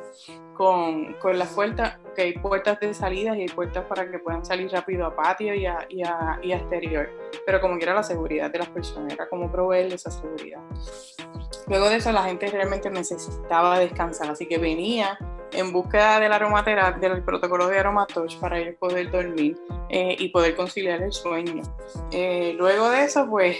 con, 0.54 1.14
con 1.14 1.36
las 1.36 1.48
puertas, 1.48 1.98
que 2.14 2.22
hay 2.22 2.32
puertas 2.34 2.78
de 2.78 2.94
salida 2.94 3.36
y 3.36 3.40
hay 3.40 3.48
puertas 3.48 3.84
para 3.86 4.08
que 4.08 4.20
puedan 4.20 4.44
salir 4.44 4.70
rápido 4.70 5.04
a 5.04 5.16
patio 5.16 5.52
y 5.52 5.66
a, 5.66 5.84
y 5.88 6.04
a, 6.04 6.38
y 6.40 6.52
a 6.52 6.58
exterior, 6.58 7.10
pero 7.44 7.60
como 7.60 7.76
quiera 7.76 7.92
la 7.92 8.04
seguridad 8.04 8.52
de 8.52 8.60
las 8.60 8.68
personas, 8.68 9.12
era 9.12 9.28
como 9.28 9.50
proveer 9.50 9.92
esa 9.92 10.12
seguridad. 10.12 10.60
Luego 11.66 11.90
de 11.90 11.96
eso 11.96 12.12
la 12.12 12.22
gente 12.22 12.46
realmente 12.46 12.90
necesitaba 12.90 13.80
descansar, 13.80 14.30
así 14.30 14.46
que 14.46 14.58
venía 14.58 15.18
en 15.52 15.72
búsqueda 15.72 16.20
de 16.20 16.28
la 16.28 16.36
aromaterapia, 16.36 17.08
del 17.08 17.22
protocolo 17.22 17.68
de 17.68 17.78
Aromatouch 17.78 18.38
para 18.38 18.58
ellos 18.58 18.76
poder 18.78 19.10
dormir 19.10 19.58
eh, 19.88 20.16
y 20.18 20.28
poder 20.28 20.56
conciliar 20.56 21.02
el 21.02 21.12
sueño. 21.12 21.62
Eh, 22.10 22.54
luego 22.56 22.90
de 22.90 23.04
eso, 23.04 23.26
pues 23.28 23.56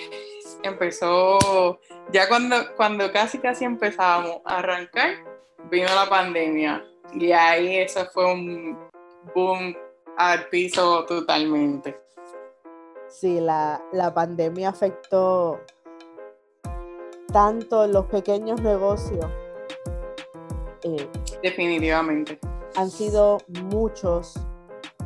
empezó, 0.63 1.79
ya 2.13 2.29
cuando, 2.29 2.57
cuando 2.77 3.11
casi 3.13 3.39
casi 3.39 3.65
empezábamos 3.65 4.41
a 4.45 4.59
arrancar, 4.59 5.15
vino 5.71 5.89
la 5.95 6.09
pandemia 6.09 6.85
y 7.15 7.33
ahí 7.33 7.79
eso 7.79 8.07
fue 8.13 8.33
un 8.33 8.79
boom 9.35 9.77
al 10.17 10.49
piso 10.49 11.05
totalmente. 11.07 11.99
Sí, 13.09 13.41
la, 13.41 13.83
la 13.93 14.13
pandemia 14.13 14.69
afectó 14.69 15.61
tanto 17.33 17.87
los 17.87 18.07
pequeños 18.07 18.61
negocios 18.63 19.27
eh, 20.83 21.09
Definitivamente. 21.43 22.39
Han 22.77 22.91
sido 22.91 23.39
muchos, 23.49 24.35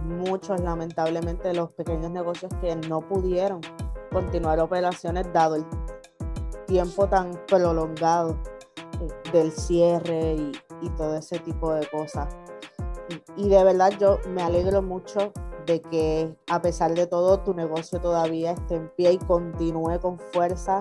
muchos 0.04 0.60
lamentablemente 0.60 1.52
los 1.54 1.72
pequeños 1.72 2.10
negocios 2.10 2.52
que 2.60 2.74
no 2.76 3.00
pudieron 3.00 3.60
continuar 4.10 4.60
operaciones 4.60 5.26
dado 5.32 5.56
el 5.56 5.64
tiempo 6.66 7.08
tan 7.08 7.32
prolongado 7.46 8.38
eh, 9.00 9.30
del 9.32 9.52
cierre 9.52 10.34
y, 10.34 10.52
todo 10.96 11.14
ese 11.16 11.38
tipo 11.38 11.72
de 11.72 11.86
cosas. 11.86 12.36
Y, 13.36 13.44
y 13.44 13.48
de 13.48 13.62
verdad 13.62 13.92
yo 14.00 14.18
me 14.28 14.42
alegro 14.42 14.82
mucho 14.82 15.32
de 15.64 15.80
que 15.80 16.34
a 16.48 16.60
pesar 16.60 16.94
de 16.94 17.06
todo 17.06 17.38
tu 17.40 17.54
negocio 17.54 18.00
todavía 18.00 18.52
esté 18.52 18.74
en 18.74 18.88
pie 18.96 19.12
y 19.12 19.18
continúe 19.18 20.00
con 20.00 20.18
fuerza 20.18 20.80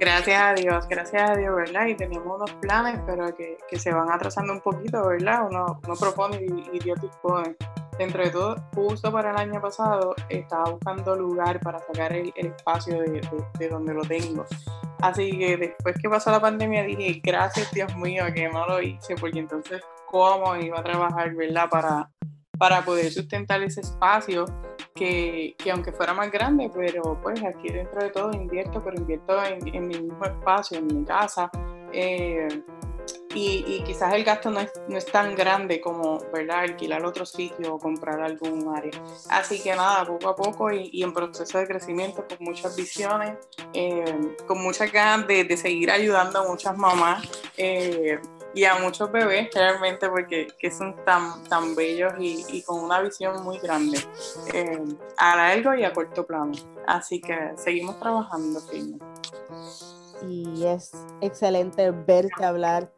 Gracias 0.00 0.40
a 0.40 0.54
Dios, 0.54 0.88
gracias 0.88 1.30
a 1.30 1.36
Dios, 1.36 1.54
¿verdad? 1.54 1.86
Y 1.86 1.94
teníamos 1.94 2.34
unos 2.34 2.50
planes, 2.52 2.98
pero 3.04 3.36
que, 3.36 3.58
que 3.68 3.78
se 3.78 3.92
van 3.92 4.10
atrasando 4.10 4.54
un 4.54 4.62
poquito, 4.62 5.06
¿verdad? 5.06 5.46
Uno, 5.46 5.78
uno 5.84 5.94
propone 5.94 6.40
y, 6.42 6.78
Dios 6.78 6.98
dispone. 7.02 7.54
Dentro 7.98 8.24
de 8.24 8.30
todo, 8.30 8.56
justo 8.74 9.12
para 9.12 9.32
el 9.32 9.36
año 9.36 9.60
pasado, 9.60 10.14
estaba 10.30 10.70
buscando 10.70 11.14
lugar 11.16 11.60
para 11.60 11.80
sacar 11.80 12.14
el, 12.14 12.32
espacio 12.34 12.98
de, 12.98 13.20
de, 13.58 13.68
donde 13.68 13.92
lo 13.92 14.00
tengo. 14.00 14.46
Así 15.02 15.38
que 15.38 15.58
después 15.58 15.94
que 16.00 16.08
pasó 16.08 16.30
la 16.30 16.40
pandemia 16.40 16.82
dije, 16.84 17.20
gracias 17.22 17.70
Dios 17.70 17.94
mío 17.94 18.24
que 18.34 18.48
no 18.48 18.66
lo 18.66 18.80
hice, 18.80 19.16
porque 19.16 19.40
entonces, 19.40 19.82
¿cómo 20.06 20.56
iba 20.56 20.80
a 20.80 20.82
trabajar, 20.82 21.34
¿verdad? 21.34 21.68
Para, 21.68 22.08
para 22.60 22.84
poder 22.84 23.10
sustentar 23.10 23.62
ese 23.62 23.80
espacio 23.80 24.44
que, 24.94 25.54
que, 25.56 25.70
aunque 25.70 25.92
fuera 25.92 26.12
más 26.12 26.30
grande, 26.30 26.70
pero 26.74 27.18
pues 27.22 27.42
aquí 27.42 27.70
dentro 27.70 28.02
de 28.02 28.10
todo 28.10 28.30
invierto, 28.34 28.82
pero 28.84 28.98
invierto 28.98 29.42
en, 29.42 29.74
en 29.74 29.88
mi 29.88 29.98
mismo 29.98 30.22
espacio, 30.26 30.76
en 30.76 30.86
mi 30.86 31.02
casa. 31.06 31.50
Eh, 31.90 32.62
y, 33.34 33.64
y, 33.66 33.82
quizás 33.82 34.12
el 34.12 34.24
gasto 34.24 34.50
no 34.50 34.60
es, 34.60 34.72
no 34.88 34.98
es, 34.98 35.06
tan 35.06 35.34
grande 35.34 35.80
como 35.80 36.18
¿verdad? 36.34 36.60
alquilar 36.60 37.02
otro 37.06 37.24
sitio 37.24 37.76
o 37.76 37.78
comprar 37.78 38.20
algún 38.20 38.76
área. 38.76 38.92
Así 39.30 39.62
que 39.62 39.74
nada, 39.74 40.04
poco 40.04 40.28
a 40.28 40.36
poco 40.36 40.70
y, 40.70 40.90
y 40.92 41.02
en 41.02 41.14
proceso 41.14 41.56
de 41.58 41.66
crecimiento, 41.66 42.26
con 42.28 42.38
muchas 42.40 42.76
visiones, 42.76 43.38
eh, 43.72 44.36
con 44.46 44.62
muchas 44.62 44.92
ganas 44.92 45.26
de, 45.26 45.44
de, 45.44 45.56
seguir 45.56 45.90
ayudando 45.90 46.40
a 46.40 46.46
muchas 46.46 46.76
mamás. 46.76 47.26
Eh, 47.56 48.20
y 48.54 48.64
a 48.64 48.76
muchos 48.78 49.10
bebés 49.12 49.48
realmente 49.54 50.08
porque 50.08 50.48
que 50.58 50.70
son 50.70 50.96
tan, 51.04 51.44
tan 51.44 51.74
bellos 51.74 52.12
y, 52.18 52.44
y 52.48 52.62
con 52.62 52.82
una 52.82 53.00
visión 53.00 53.42
muy 53.44 53.58
grande 53.58 53.98
eh, 54.52 54.84
a 55.16 55.36
largo 55.36 55.74
y 55.74 55.84
a 55.84 55.92
corto 55.92 56.26
plano. 56.26 56.52
Así 56.86 57.20
que 57.20 57.52
seguimos 57.56 57.98
trabajando 58.00 58.60
firme. 58.60 58.98
Y 60.28 60.66
es 60.66 60.92
excelente 61.20 61.90
verte 61.90 62.44
hablar 62.44 62.90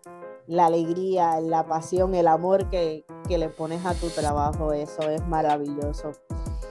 la 0.47 0.67
alegría, 0.67 1.41
la 1.41 1.65
pasión, 1.67 2.15
el 2.15 2.27
amor 2.27 2.69
que, 2.69 3.05
que 3.29 3.39
le 3.39 3.49
pones 3.49 3.85
a 3.87 3.95
tu 3.95 4.09
trabajo. 4.11 4.73
Eso 4.73 5.03
es 5.09 5.27
maravilloso. 5.27 6.13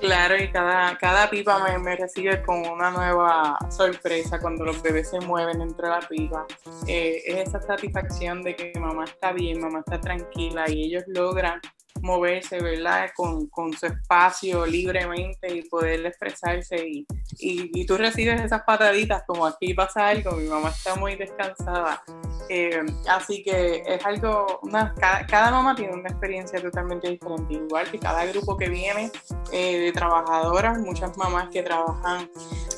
Claro, 0.02 0.36
y 0.36 0.52
cada, 0.52 0.98
cada 0.98 1.30
pipa 1.30 1.64
me, 1.64 1.78
me, 1.78 1.96
recibe 1.96 2.42
con 2.42 2.66
una 2.68 2.90
nueva 2.90 3.56
sorpresa 3.70 4.40
cuando 4.40 4.66
los 4.66 4.82
bebés 4.82 5.12
se 5.12 5.20
mueven 5.20 5.60
dentro 5.60 5.88
de 5.88 5.94
la 5.94 6.00
pipa. 6.00 6.48
Eh, 6.88 7.22
es 7.24 7.50
esa 7.50 7.62
satisfacción 7.62 8.42
de 8.42 8.56
que 8.56 8.74
mamá 8.80 9.04
está 9.04 9.32
bien, 9.32 9.62
mamá 9.62 9.80
está 9.86 10.02
tranquila 10.02 10.66
y 10.68 10.86
ellos 10.86 11.04
logran 11.06 11.62
moverse, 12.02 12.62
¿verdad? 12.62 13.12
Con, 13.16 13.48
con, 13.48 13.74
su 13.74 13.86
espacio 13.86 14.66
libremente 14.66 15.54
y 15.54 15.64
poder 15.64 16.06
expresarse. 16.06 16.88
Y, 16.88 17.06
y, 17.40 17.72
y, 17.74 17.86
tú 17.86 17.98
recibes 17.98 18.42
esas 18.42 18.64
pataditas 18.64 19.24
como 19.26 19.46
aquí 19.46 19.74
pasa 19.74 20.08
algo, 20.08 20.32
mi 20.32 20.48
mamá 20.48 20.70
está 20.70 20.96
muy 20.96 21.16
descansada. 21.16 22.04
Eh, 22.50 22.84
así 23.10 23.44
que 23.44 23.84
es 23.86 24.06
algo, 24.06 24.60
una, 24.64 24.94
cada, 24.96 25.26
cada, 25.26 25.52
mamá 25.52 25.76
tiene 25.76 25.94
una 25.94 26.10
experiencia 26.10 26.62
totalmente 26.62 27.10
diferente, 27.10 27.54
igual 27.54 27.90
que 27.90 28.00
cada 28.00 28.26
grupo 28.26 28.58
que 28.58 28.70
viene 28.70 29.12
eh, 29.52 29.80
de 29.80 29.92
trabajadoras, 29.92 30.80
muchas 30.80 31.18
mamás 31.18 31.50
que 31.50 31.64
trabajan, 31.64 32.30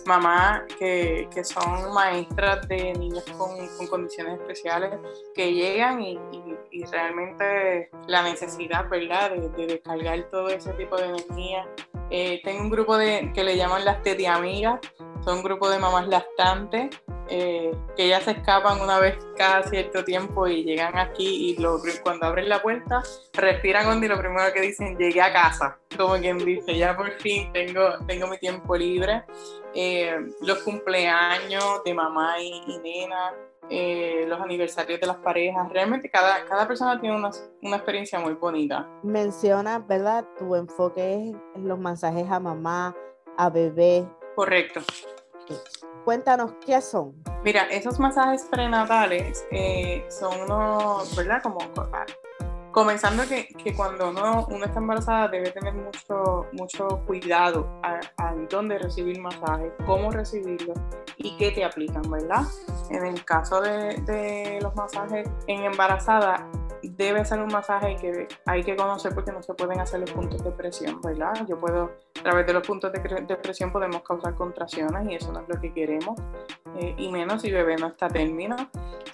mamás 0.06 0.64
que, 0.78 1.28
que 1.34 1.44
son 1.44 1.94
maestras 1.94 2.68
de 2.68 2.94
niños 2.94 3.24
con, 3.38 3.50
con 3.78 3.88
condiciones 3.88 4.40
especiales, 4.40 4.92
que 5.34 5.54
llegan 5.54 6.02
y, 6.02 6.20
y 6.74 6.84
realmente 6.86 7.90
la 8.08 8.24
necesidad, 8.24 8.90
¿verdad? 8.90 9.13
De, 9.14 9.68
descargar 9.68 10.24
todo 10.32 10.50
ese 10.50 10.74
tipo 10.74 10.98
de 10.98 11.06
energía. 11.06 11.68
Eh, 12.10 12.42
tengo 12.44 12.62
un 12.62 12.70
grupo 12.72 12.98
de, 12.98 13.32
que 13.34 13.44
le 13.44 13.56
llaman 13.56 13.86
las 13.86 14.00
amigas, 14.28 14.80
son 15.24 15.38
un 15.38 15.44
grupo 15.44 15.70
de 15.70 15.78
mamás 15.78 16.08
lactantes 16.08 16.90
eh, 17.30 17.72
que 17.96 18.08
ya 18.08 18.20
se 18.22 18.32
escapan 18.32 18.82
una 18.82 19.00
vez 19.00 19.16
cada 19.38 19.64
cierto 19.64 20.04
tiempo 20.04 20.48
y 20.48 20.64
llegan 20.64 20.98
aquí 20.98 21.52
y 21.52 21.62
lo, 21.62 21.80
cuando 22.02 22.26
abren 22.26 22.50
la 22.50 22.62
puerta 22.62 23.02
respiran 23.34 23.88
hondo 23.88 24.06
y 24.06 24.10
lo 24.10 24.18
primero 24.18 24.52
que 24.52 24.62
dicen 24.62 24.98
llegué 24.98 25.22
a 25.22 25.32
casa, 25.32 25.78
como 25.96 26.16
quien 26.16 26.40
dice 26.40 26.76
ya 26.76 26.98
por 26.98 27.12
fin 27.22 27.54
tengo, 27.54 28.00
tengo 28.08 28.28
mi 28.28 28.38
tiempo 28.40 28.76
libre. 28.76 29.24
Eh, 29.76 30.16
los 30.42 30.60
cumpleaños 30.60 31.84
de 31.86 31.94
mamá 31.94 32.40
y, 32.40 32.64
y 32.68 32.78
nena, 32.80 33.34
eh, 33.70 34.26
los 34.28 34.40
aniversarios 34.40 35.00
de 35.00 35.08
las 35.08 35.18
parejas. 35.18 35.70
Realmente 35.70 36.10
cada, 36.10 36.46
cada 36.46 36.68
persona 36.68 37.00
tiene 37.00 37.16
una, 37.16 37.32
una, 37.62 37.78
experiencia 37.78 38.20
muy 38.20 38.34
bonita. 38.34 38.88
Menciona, 39.04 39.80
¿verdad? 39.80 40.26
Tu 40.38 40.56
enfoque 40.56 41.14
es 41.14 41.36
en 41.56 41.68
los 41.68 41.80
masajes 41.80 42.30
a 42.30 42.40
mamá, 42.40 42.96
a 43.38 43.50
bebé. 43.50 44.08
Correcto. 44.36 44.82
Cuéntanos 46.04 46.54
qué 46.66 46.82
son. 46.82 47.16
Mira, 47.44 47.64
esos 47.64 48.00
masajes 48.00 48.44
prenatales 48.52 49.46
eh, 49.52 50.06
son 50.10 50.42
unos, 50.42 51.16
¿verdad? 51.16 51.42
Como 51.42 51.60
Comenzando 52.74 53.22
que, 53.30 53.50
que 53.64 53.76
cuando 53.76 54.10
uno, 54.10 54.48
uno, 54.50 54.66
está 54.66 54.80
embarazada 54.80 55.28
debe 55.28 55.52
tener 55.52 55.76
mucho, 55.76 56.48
mucho 56.54 57.04
cuidado 57.06 57.70
a, 57.84 58.00
a, 58.18 58.34
dónde 58.50 58.80
recibir 58.80 59.22
masajes, 59.22 59.72
cómo 59.86 60.10
recibirlos 60.10 60.76
y 61.18 61.38
qué 61.38 61.52
te 61.52 61.64
aplican, 61.64 62.02
¿verdad? 62.10 62.42
En 62.90 63.06
el 63.06 63.24
caso 63.24 63.62
de, 63.62 64.02
de 64.08 64.60
los 64.60 64.74
masajes 64.76 65.30
en 65.46 65.66
embarazada, 65.66 66.50
debe 66.82 67.24
ser 67.26 67.42
un 67.42 67.50
masaje 67.54 67.96
que 67.98 68.28
hay 68.48 68.64
que 68.64 68.76
conocer 68.76 69.14
porque 69.14 69.32
no 69.32 69.44
se 69.44 69.54
pueden 69.54 69.80
hacer 69.80 70.00
los 70.00 70.12
puntos 70.12 70.44
de 70.44 70.50
presión, 70.50 71.00
¿verdad? 71.02 71.46
Yo 71.48 71.60
puedo, 71.60 71.92
a 72.20 72.24
través 72.24 72.48
de 72.48 72.54
los 72.54 72.66
puntos 72.66 72.92
de, 72.92 73.00
de 73.00 73.36
presión 73.36 73.72
podemos 73.72 74.02
causar 74.02 74.34
contracciones 74.34 75.08
y 75.12 75.14
eso 75.14 75.32
no 75.32 75.42
es 75.42 75.48
lo 75.48 75.62
que 75.62 75.72
queremos, 75.72 76.20
eh, 76.80 76.96
y 76.98 77.12
menos 77.12 77.44
si 77.44 77.52
bebé 77.52 77.76
no 77.76 77.86
está 77.86 78.08
término. 78.08 78.56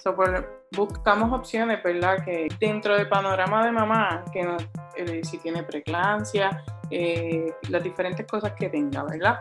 So, 0.02 0.16
por, 0.16 0.59
buscamos 0.72 1.32
opciones, 1.32 1.82
¿verdad? 1.82 2.24
Que 2.24 2.48
dentro 2.58 2.96
del 2.96 3.08
panorama 3.08 3.64
de 3.64 3.72
mamá, 3.72 4.24
que 4.32 4.42
no, 4.42 4.56
eh, 4.96 5.20
si 5.24 5.38
tiene 5.38 5.62
preclancia, 5.62 6.64
eh, 6.90 7.54
las 7.68 7.82
diferentes 7.82 8.26
cosas 8.26 8.52
que 8.52 8.68
tenga, 8.68 9.04
¿verdad? 9.04 9.38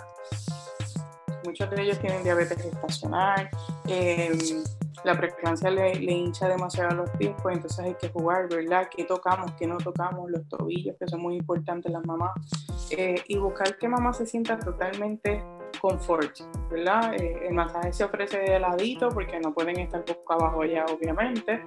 Muchos 1.46 1.70
de 1.72 1.82
ellos 1.82 2.00
tienen 2.00 2.24
diabetes 2.24 2.62
gestacional, 2.62 3.50
eh, 3.88 4.38
la 5.04 5.18
preclancia 5.18 5.70
le, 5.70 5.94
hincha 5.94 6.48
demasiado 6.48 6.96
los 6.96 7.10
pies, 7.12 7.34
pues 7.42 7.56
entonces 7.56 7.80
hay 7.86 7.96
que 7.96 8.10
jugar, 8.10 8.50
¿verdad? 8.50 8.88
¿Qué 8.96 9.06
tocamos, 9.06 9.52
qué 9.54 9.66
no 9.66 9.78
tocamos? 9.78 10.30
Los 10.30 10.48
tobillos, 10.48 10.96
que 11.00 11.08
son 11.08 11.22
muy 11.22 11.36
importantes 11.36 11.92
las 11.92 12.06
mamás. 12.06 12.32
Eh, 12.92 13.22
y 13.28 13.38
buscar 13.38 13.78
que 13.78 13.88
mamá 13.88 14.14
se 14.14 14.26
sienta 14.26 14.60
totalmente 14.60 15.44
confort, 15.80 16.40
¿verdad? 16.70 17.14
Eh, 17.16 17.48
el 17.48 17.54
masaje 17.54 17.94
se 17.94 18.04
ofrece 18.04 18.40
de 18.40 18.60
ladito 18.60 19.10
porque 19.10 19.40
no 19.40 19.54
pueden 19.54 19.80
estar 19.80 20.04
boca 20.06 20.36
abajo 20.36 20.66
ya, 20.66 20.86
obviamente, 20.86 21.64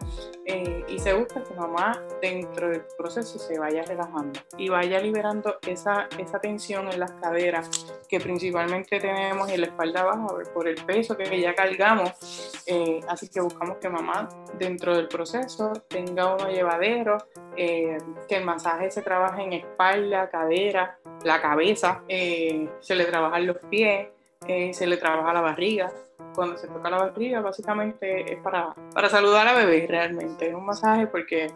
eh, 0.46 0.84
y 0.88 0.98
se 0.98 1.12
busca 1.14 1.42
que 1.42 1.54
mamá 1.54 2.00
dentro 2.20 2.68
del 2.68 2.82
proceso 2.96 3.38
se 3.38 3.58
vaya 3.58 3.82
relajando 3.82 4.40
y 4.56 4.68
vaya 4.68 5.00
liberando 5.00 5.56
esa, 5.66 6.08
esa 6.18 6.40
tensión 6.40 6.90
en 6.92 7.00
las 7.00 7.12
caderas 7.12 7.86
que 8.12 8.20
principalmente 8.20 9.00
tenemos 9.00 9.48
en 9.48 9.62
la 9.62 9.68
espalda 9.68 10.02
baja 10.02 10.26
por 10.52 10.68
el 10.68 10.74
peso 10.84 11.16
que 11.16 11.40
ya 11.40 11.54
cargamos, 11.54 12.12
eh, 12.66 13.00
así 13.08 13.26
que 13.28 13.40
buscamos 13.40 13.78
que 13.78 13.88
mamá 13.88 14.28
dentro 14.58 14.94
del 14.94 15.08
proceso 15.08 15.72
tenga 15.88 16.34
uno 16.34 16.50
llevadero, 16.50 17.16
que 17.56 17.96
el 18.28 18.44
masaje 18.44 18.90
se 18.90 19.00
trabaje 19.00 19.44
en 19.44 19.54
espalda, 19.54 20.28
cadera, 20.28 20.98
la 21.24 21.40
cabeza, 21.40 22.02
se 22.06 22.94
le 22.94 23.04
trabajan 23.06 23.46
los 23.46 23.56
pies, 23.70 24.08
eh, 24.46 24.74
se 24.74 24.86
le 24.86 24.98
trabaja 24.98 25.32
la 25.32 25.40
barriga. 25.40 25.90
Cuando 26.34 26.58
se 26.58 26.68
toca 26.68 26.90
la 26.90 26.98
barriga, 26.98 27.40
básicamente 27.40 28.34
es 28.34 28.38
para, 28.40 28.74
para 28.92 29.08
saludar 29.08 29.48
a 29.48 29.54
bebé 29.54 29.86
realmente. 29.88 30.48
Es 30.48 30.54
un 30.54 30.66
masaje 30.66 31.06
porque 31.06 31.46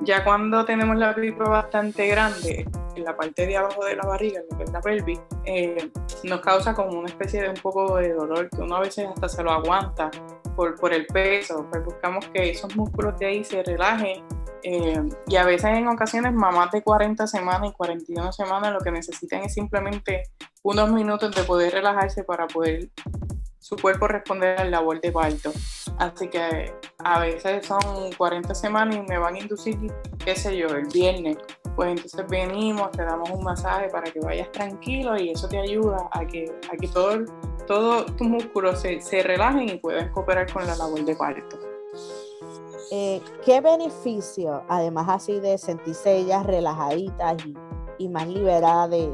ya 0.00 0.24
cuando 0.24 0.64
tenemos 0.64 0.96
la 0.96 1.14
pipa 1.14 1.44
bastante 1.44 2.06
grande, 2.06 2.66
en 2.96 3.04
la 3.04 3.16
parte 3.16 3.46
de 3.46 3.56
abajo 3.56 3.84
de 3.84 3.96
la 3.96 4.06
barriga, 4.06 4.40
lo 4.50 4.56
que 4.56 4.64
es 4.64 4.72
la 4.72 4.80
pelvis, 4.80 5.20
eh, 5.44 5.90
nos 6.24 6.40
causa 6.40 6.74
como 6.74 6.98
una 6.98 7.08
especie 7.08 7.42
de 7.42 7.50
un 7.50 7.56
poco 7.56 7.96
de 7.96 8.12
dolor 8.12 8.48
que 8.50 8.60
uno 8.60 8.76
a 8.76 8.80
veces 8.80 9.06
hasta 9.08 9.28
se 9.28 9.42
lo 9.42 9.52
aguanta 9.52 10.10
por, 10.56 10.74
por 10.78 10.92
el 10.92 11.06
peso. 11.06 11.66
Pues 11.70 11.84
buscamos 11.84 12.26
que 12.28 12.50
esos 12.50 12.74
músculos 12.76 13.18
de 13.18 13.26
ahí 13.26 13.44
se 13.44 13.62
relajen 13.62 14.24
eh, 14.62 15.00
y 15.28 15.36
a 15.36 15.44
veces 15.44 15.66
en 15.66 15.86
ocasiones 15.86 16.32
mamás 16.32 16.72
de 16.72 16.82
40 16.82 17.26
semanas 17.26 17.70
y 17.70 17.72
41 17.72 18.32
semanas 18.32 18.72
lo 18.72 18.80
que 18.80 18.90
necesitan 18.90 19.42
es 19.42 19.54
simplemente 19.54 20.24
unos 20.64 20.90
minutos 20.90 21.34
de 21.34 21.44
poder 21.44 21.72
relajarse 21.72 22.24
para 22.24 22.48
poder 22.48 22.90
su 23.66 23.74
cuerpo 23.74 24.06
responder 24.06 24.60
al 24.60 24.70
labor 24.70 25.00
de 25.00 25.10
parto. 25.10 25.52
Así 25.98 26.28
que 26.28 26.72
a 26.98 27.18
veces 27.18 27.66
son 27.66 28.12
40 28.16 28.54
semanas 28.54 28.94
y 28.94 29.00
me 29.00 29.18
van 29.18 29.34
a 29.34 29.38
inducir, 29.40 29.76
qué 30.24 30.36
sé 30.36 30.56
yo, 30.56 30.68
el 30.68 30.86
viernes. 30.86 31.36
Pues 31.74 31.88
entonces 31.88 32.24
venimos, 32.28 32.92
te 32.92 33.04
damos 33.04 33.28
un 33.30 33.42
masaje 33.42 33.88
para 33.88 34.08
que 34.08 34.20
vayas 34.20 34.52
tranquilo 34.52 35.16
y 35.16 35.30
eso 35.30 35.48
te 35.48 35.58
ayuda 35.58 36.08
a 36.12 36.24
que, 36.24 36.44
a 36.72 36.76
que 36.76 36.86
todo, 36.86 37.24
todo 37.66 38.06
tus 38.06 38.28
músculos 38.28 38.80
se, 38.80 39.00
se 39.00 39.24
relajen 39.24 39.68
y 39.68 39.78
puedas 39.78 40.10
cooperar 40.12 40.50
con 40.52 40.64
la 40.64 40.76
labor 40.76 41.04
de 41.04 41.16
parto. 41.16 41.58
Eh, 42.92 43.20
¿qué 43.44 43.60
beneficio, 43.60 44.62
además 44.68 45.06
así 45.08 45.40
de 45.40 45.58
sentirse 45.58 46.18
ellas 46.18 46.46
relajaditas 46.46 47.36
y, 47.98 48.08
más 48.08 48.28
liberadas 48.28 48.90
de, 48.90 49.12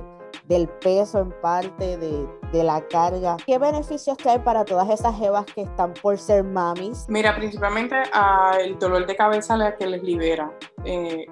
del 0.53 0.69
peso 0.69 1.21
en 1.21 1.31
parte, 1.41 1.97
de, 1.97 2.27
de, 2.53 2.65
la 2.65 2.87
carga, 2.89 3.37
qué 3.47 3.59
beneficios 3.59 4.17
trae 4.19 4.39
para 4.39 4.65
todas 4.65 4.89
esas 4.91 5.17
jevas 5.19 5.47
que 5.47 5.63
están 5.63 5.95
por 5.95 6.19
ser 6.19 6.45
mamis? 6.45 7.07
Mira, 7.09 7.35
principalmente 7.35 7.97
uh, 7.97 8.59
el 8.61 8.79
dolor 8.79 9.07
de 9.07 9.17
cabeza 9.17 9.57
la 9.57 9.77
que 9.77 9.87
les 9.87 10.03
libera. 10.03 10.53
Eh, 10.85 11.27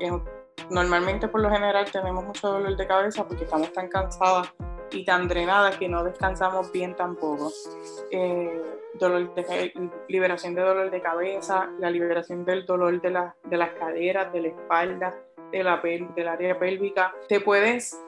normalmente 0.71 1.29
por 1.29 1.41
lo 1.41 1.51
general 1.51 1.91
tenemos 1.91 2.25
mucho 2.25 2.49
dolor 2.49 2.77
de 2.77 2.87
cabeza 2.87 3.27
porque 3.27 3.45
estamos 3.45 3.73
tan 3.73 3.89
cansadas 3.89 4.53
y 4.93 5.05
tan 5.05 5.29
drenadas 5.29 5.77
que 5.77 5.89
no 5.89 6.03
descansamos 6.03 6.73
bien 6.73 6.95
tampoco. 6.97 7.53
Eh, 8.11 8.63
dolor 8.95 9.35
de, 9.35 9.73
liberación 10.09 10.55
de 10.55 10.63
dolor 10.63 10.91
de 10.91 11.01
cabeza, 11.01 11.71
la 11.79 11.91
liberación 11.91 12.45
del 12.45 12.67
dolor 12.67 13.01
de, 13.01 13.11
la, 13.11 13.37
de 13.45 13.57
las 13.57 13.71
caderas, 13.71 14.33
de 14.33 14.43
la 14.43 14.49
espalda, 14.49 15.15
de 15.53 15.65
la 15.65 15.77
del 15.79 16.29
área 16.29 16.59
pélvica. 16.59 17.15
Te 17.29 17.41
puedes, 17.41 17.99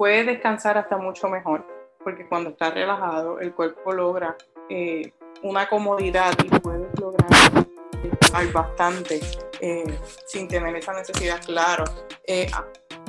puedes 0.00 0.24
descansar 0.24 0.78
hasta 0.78 0.96
mucho 0.96 1.28
mejor, 1.28 1.62
porque 2.02 2.26
cuando 2.26 2.48
estás 2.48 2.72
relajado, 2.72 3.38
el 3.38 3.52
cuerpo 3.52 3.92
logra 3.92 4.34
eh, 4.70 5.12
una 5.42 5.68
comodidad 5.68 6.32
y 6.42 6.48
puedes 6.58 6.88
lograr 6.98 7.28
bastante 8.50 9.20
eh, 9.60 9.98
sin 10.24 10.48
tener 10.48 10.74
esa 10.74 10.94
necesidad, 10.94 11.38
claro. 11.44 11.84
Eh, 12.26 12.50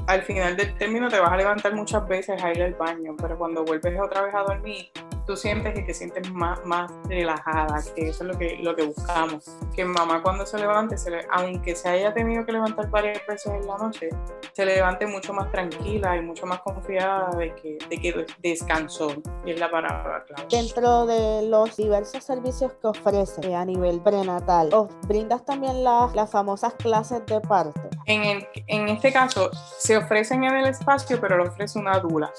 al 0.05 0.21
final 0.23 0.57
del 0.57 0.77
término 0.77 1.07
te 1.07 1.17
vas 1.17 1.31
a 1.31 1.37
levantar 1.37 1.73
muchas 1.73 2.05
veces 2.09 2.43
a 2.43 2.51
ir 2.51 2.61
al 2.61 2.73
baño, 2.73 3.15
pero 3.15 3.37
cuando 3.37 3.63
vuelves 3.63 3.97
otra 3.97 4.23
vez 4.23 4.35
a 4.35 4.39
dormir, 4.39 4.91
tú 5.31 5.37
sientes 5.37 5.73
que 5.73 5.81
te 5.83 5.93
sientes 5.93 6.29
más, 6.33 6.59
más 6.65 6.91
relajada, 7.05 7.81
que 7.95 8.09
eso 8.09 8.25
es 8.25 8.33
lo 8.33 8.37
que, 8.37 8.57
lo 8.57 8.75
que 8.75 8.83
buscamos. 8.83 9.45
Que 9.73 9.85
mamá 9.85 10.21
cuando 10.21 10.45
se 10.45 10.59
levante, 10.59 10.97
se 10.97 11.09
aunque 11.31 11.73
se 11.73 11.87
haya 11.87 12.13
tenido 12.13 12.45
que 12.45 12.51
levantar 12.51 12.89
varias 12.89 13.25
veces 13.25 13.53
en 13.53 13.65
la 13.65 13.77
noche, 13.77 14.09
se 14.51 14.65
levante 14.65 15.07
mucho 15.07 15.31
más 15.31 15.49
tranquila 15.49 16.17
y 16.17 16.21
mucho 16.21 16.45
más 16.45 16.59
confiada 16.59 17.29
de 17.37 17.55
que, 17.55 17.77
de 17.89 17.97
que 17.97 18.25
descansó. 18.43 19.13
Y 19.45 19.51
es 19.51 19.59
la 19.61 19.71
palabra 19.71 20.25
clave. 20.25 20.47
Dentro 20.51 21.05
de 21.05 21.47
los 21.47 21.77
diversos 21.77 22.25
servicios 22.25 22.73
que 22.73 22.87
ofrece 22.87 23.55
a 23.55 23.63
nivel 23.63 24.01
prenatal, 24.01 24.73
¿os 24.73 24.89
brindas 25.07 25.45
también 25.45 25.81
las, 25.81 26.13
las 26.13 26.29
famosas 26.29 26.73
clases 26.73 27.25
de 27.25 27.39
parto? 27.39 27.79
En, 28.05 28.23
el, 28.23 28.47
en 28.67 28.89
este 28.89 29.13
caso, 29.13 29.49
se 29.79 29.95
ofrecen 29.95 30.43
en 30.43 30.57
el 30.57 30.65
espacio, 30.67 31.21
pero 31.21 31.37
lo 31.37 31.45
ofrece 31.45 31.79
una 31.79 31.99
dula. 31.99 32.33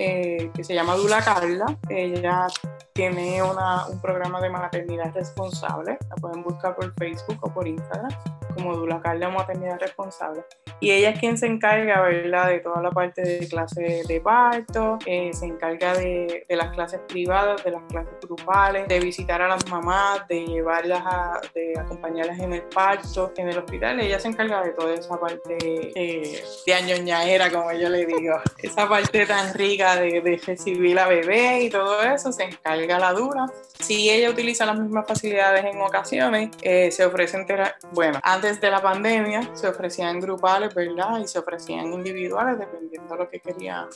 Eh, 0.00 0.52
que 0.54 0.62
se 0.62 0.74
llama 0.74 0.94
Dula 0.94 1.20
Carla. 1.20 1.76
Ella 1.88 2.46
tiene 2.92 3.42
un 3.42 4.00
programa 4.00 4.40
de 4.40 4.48
maternidad 4.48 5.12
responsable. 5.12 5.98
La 6.08 6.14
pueden 6.16 6.44
buscar 6.44 6.76
por 6.76 6.94
Facebook 6.94 7.38
o 7.42 7.52
por 7.52 7.66
Instagram 7.66 8.12
como 8.58 8.76
Dula 8.76 9.00
Carla 9.00 9.28
Maternidad 9.28 9.78
Responsable. 9.80 10.42
Y 10.80 10.90
ella 10.92 11.10
es 11.10 11.18
quien 11.18 11.36
se 11.36 11.46
encarga, 11.46 12.00
¿verdad?, 12.02 12.48
de 12.48 12.60
toda 12.60 12.82
la 12.82 12.90
parte 12.90 13.22
de 13.22 13.48
clases 13.48 14.06
de 14.06 14.20
parto, 14.20 14.98
eh, 15.06 15.30
se 15.32 15.46
encarga 15.46 15.94
de, 15.94 16.44
de, 16.48 16.56
las 16.56 16.72
clases 16.72 17.00
privadas, 17.08 17.64
de 17.64 17.72
las 17.72 17.82
clases 17.84 18.14
grupales, 18.22 18.86
de 18.86 19.00
visitar 19.00 19.42
a 19.42 19.48
las 19.48 19.66
mamás, 19.68 20.26
de 20.28 20.46
llevarlas 20.46 21.02
a, 21.04 21.40
de 21.54 21.74
acompañarlas 21.78 22.38
en 22.38 22.52
el 22.52 22.62
parto, 22.62 23.32
en 23.36 23.48
el 23.48 23.58
hospital. 23.58 23.98
Ella 24.00 24.20
se 24.20 24.28
encarga 24.28 24.62
de 24.62 24.70
toda 24.70 24.94
esa 24.94 25.18
parte 25.18 25.56
eh, 25.60 26.42
de 26.66 26.74
añoñaera, 26.74 27.50
como 27.50 27.72
yo 27.72 27.88
le 27.88 28.06
digo. 28.06 28.36
Esa 28.62 28.88
parte 28.88 29.24
tan 29.26 29.54
rica 29.54 29.96
de, 29.96 30.20
de 30.20 30.40
recibir 30.44 30.98
a 30.98 31.08
bebé 31.08 31.62
y 31.62 31.70
todo 31.70 32.02
eso, 32.02 32.32
se 32.32 32.44
encarga 32.44 32.98
la 32.98 33.12
dura. 33.12 33.46
Si 33.80 34.10
ella 34.10 34.30
utiliza 34.30 34.66
las 34.66 34.78
mismas 34.78 35.06
facilidades 35.06 35.64
en 35.64 35.80
ocasiones, 35.80 36.50
eh, 36.62 36.90
se 36.90 37.04
ofrecen, 37.04 37.46
bueno, 37.92 38.18
antes 38.22 38.47
de 38.56 38.70
la 38.70 38.80
pandemia 38.80 39.54
se 39.54 39.68
ofrecían 39.68 40.20
grupales, 40.20 40.74
¿verdad? 40.74 41.18
Y 41.20 41.28
se 41.28 41.38
ofrecían 41.38 41.92
individuales 41.92 42.58
dependiendo 42.58 43.14
de 43.14 43.20
lo 43.20 43.28
que 43.28 43.40
querían. 43.40 43.86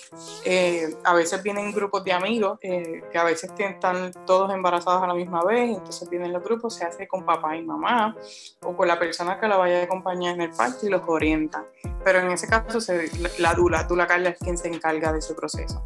Eh, 0.45 0.95
a 1.05 1.15
veces 1.15 1.43
vienen 1.43 1.73
grupos 1.73 2.05
de 2.05 2.13
amigos 2.13 2.59
eh, 2.61 3.03
que 3.11 3.19
a 3.19 3.25
veces 3.25 3.51
están 3.59 4.13
todos 4.27 4.53
embarazados 4.53 5.03
a 5.03 5.07
la 5.07 5.15
misma 5.15 5.43
vez, 5.45 5.77
entonces 5.77 6.09
vienen 6.11 6.33
los 6.33 6.43
grupos, 6.43 6.75
se 6.75 6.85
hace 6.85 7.09
con 7.09 7.25
papá 7.25 7.57
y 7.57 7.63
mamá 7.63 8.15
o 8.63 8.77
con 8.77 8.87
la 8.87 8.99
persona 8.99 9.41
que 9.41 9.49
la 9.49 9.57
vaya 9.57 9.81
a 9.81 9.85
acompañar 9.85 10.35
en 10.35 10.43
el 10.43 10.51
parto 10.51 10.87
y 10.87 10.91
los 10.91 11.03
orienta. 11.07 11.65
Pero 12.05 12.21
en 12.21 12.31
ese 12.31 12.47
caso 12.47 12.81
se, 12.81 13.11
la 13.39 13.55
Dula, 13.55 13.85
Dula 13.85 14.07
Carla 14.07 14.31
es 14.31 14.39
quien 14.39 14.59
se 14.59 14.69
encarga 14.69 15.13
de 15.13 15.21
ese 15.21 15.35
proceso. 15.35 15.83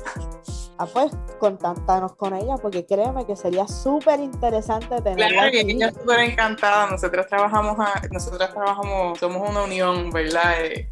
Ah, 0.78 0.86
pues 0.86 1.12
contactanos 1.38 2.16
con 2.16 2.34
ella 2.34 2.56
porque 2.60 2.84
créeme 2.84 3.26
que 3.26 3.34
sería 3.34 3.66
súper 3.66 4.20
interesante 4.20 5.00
tenerla. 5.00 5.28
Claro, 5.28 5.50
que 5.50 5.60
ella 5.60 5.88
es 5.88 5.94
súper 5.94 6.20
encantada. 6.20 6.90
Nosotros 6.90 7.26
trabajamos, 7.26 7.78
a, 7.78 8.02
nosotras 8.10 8.52
trabajamos, 8.52 9.18
somos 9.18 9.48
una 9.48 9.62
unión, 9.62 10.10
¿verdad? 10.10 10.64
Eh, 10.64 10.88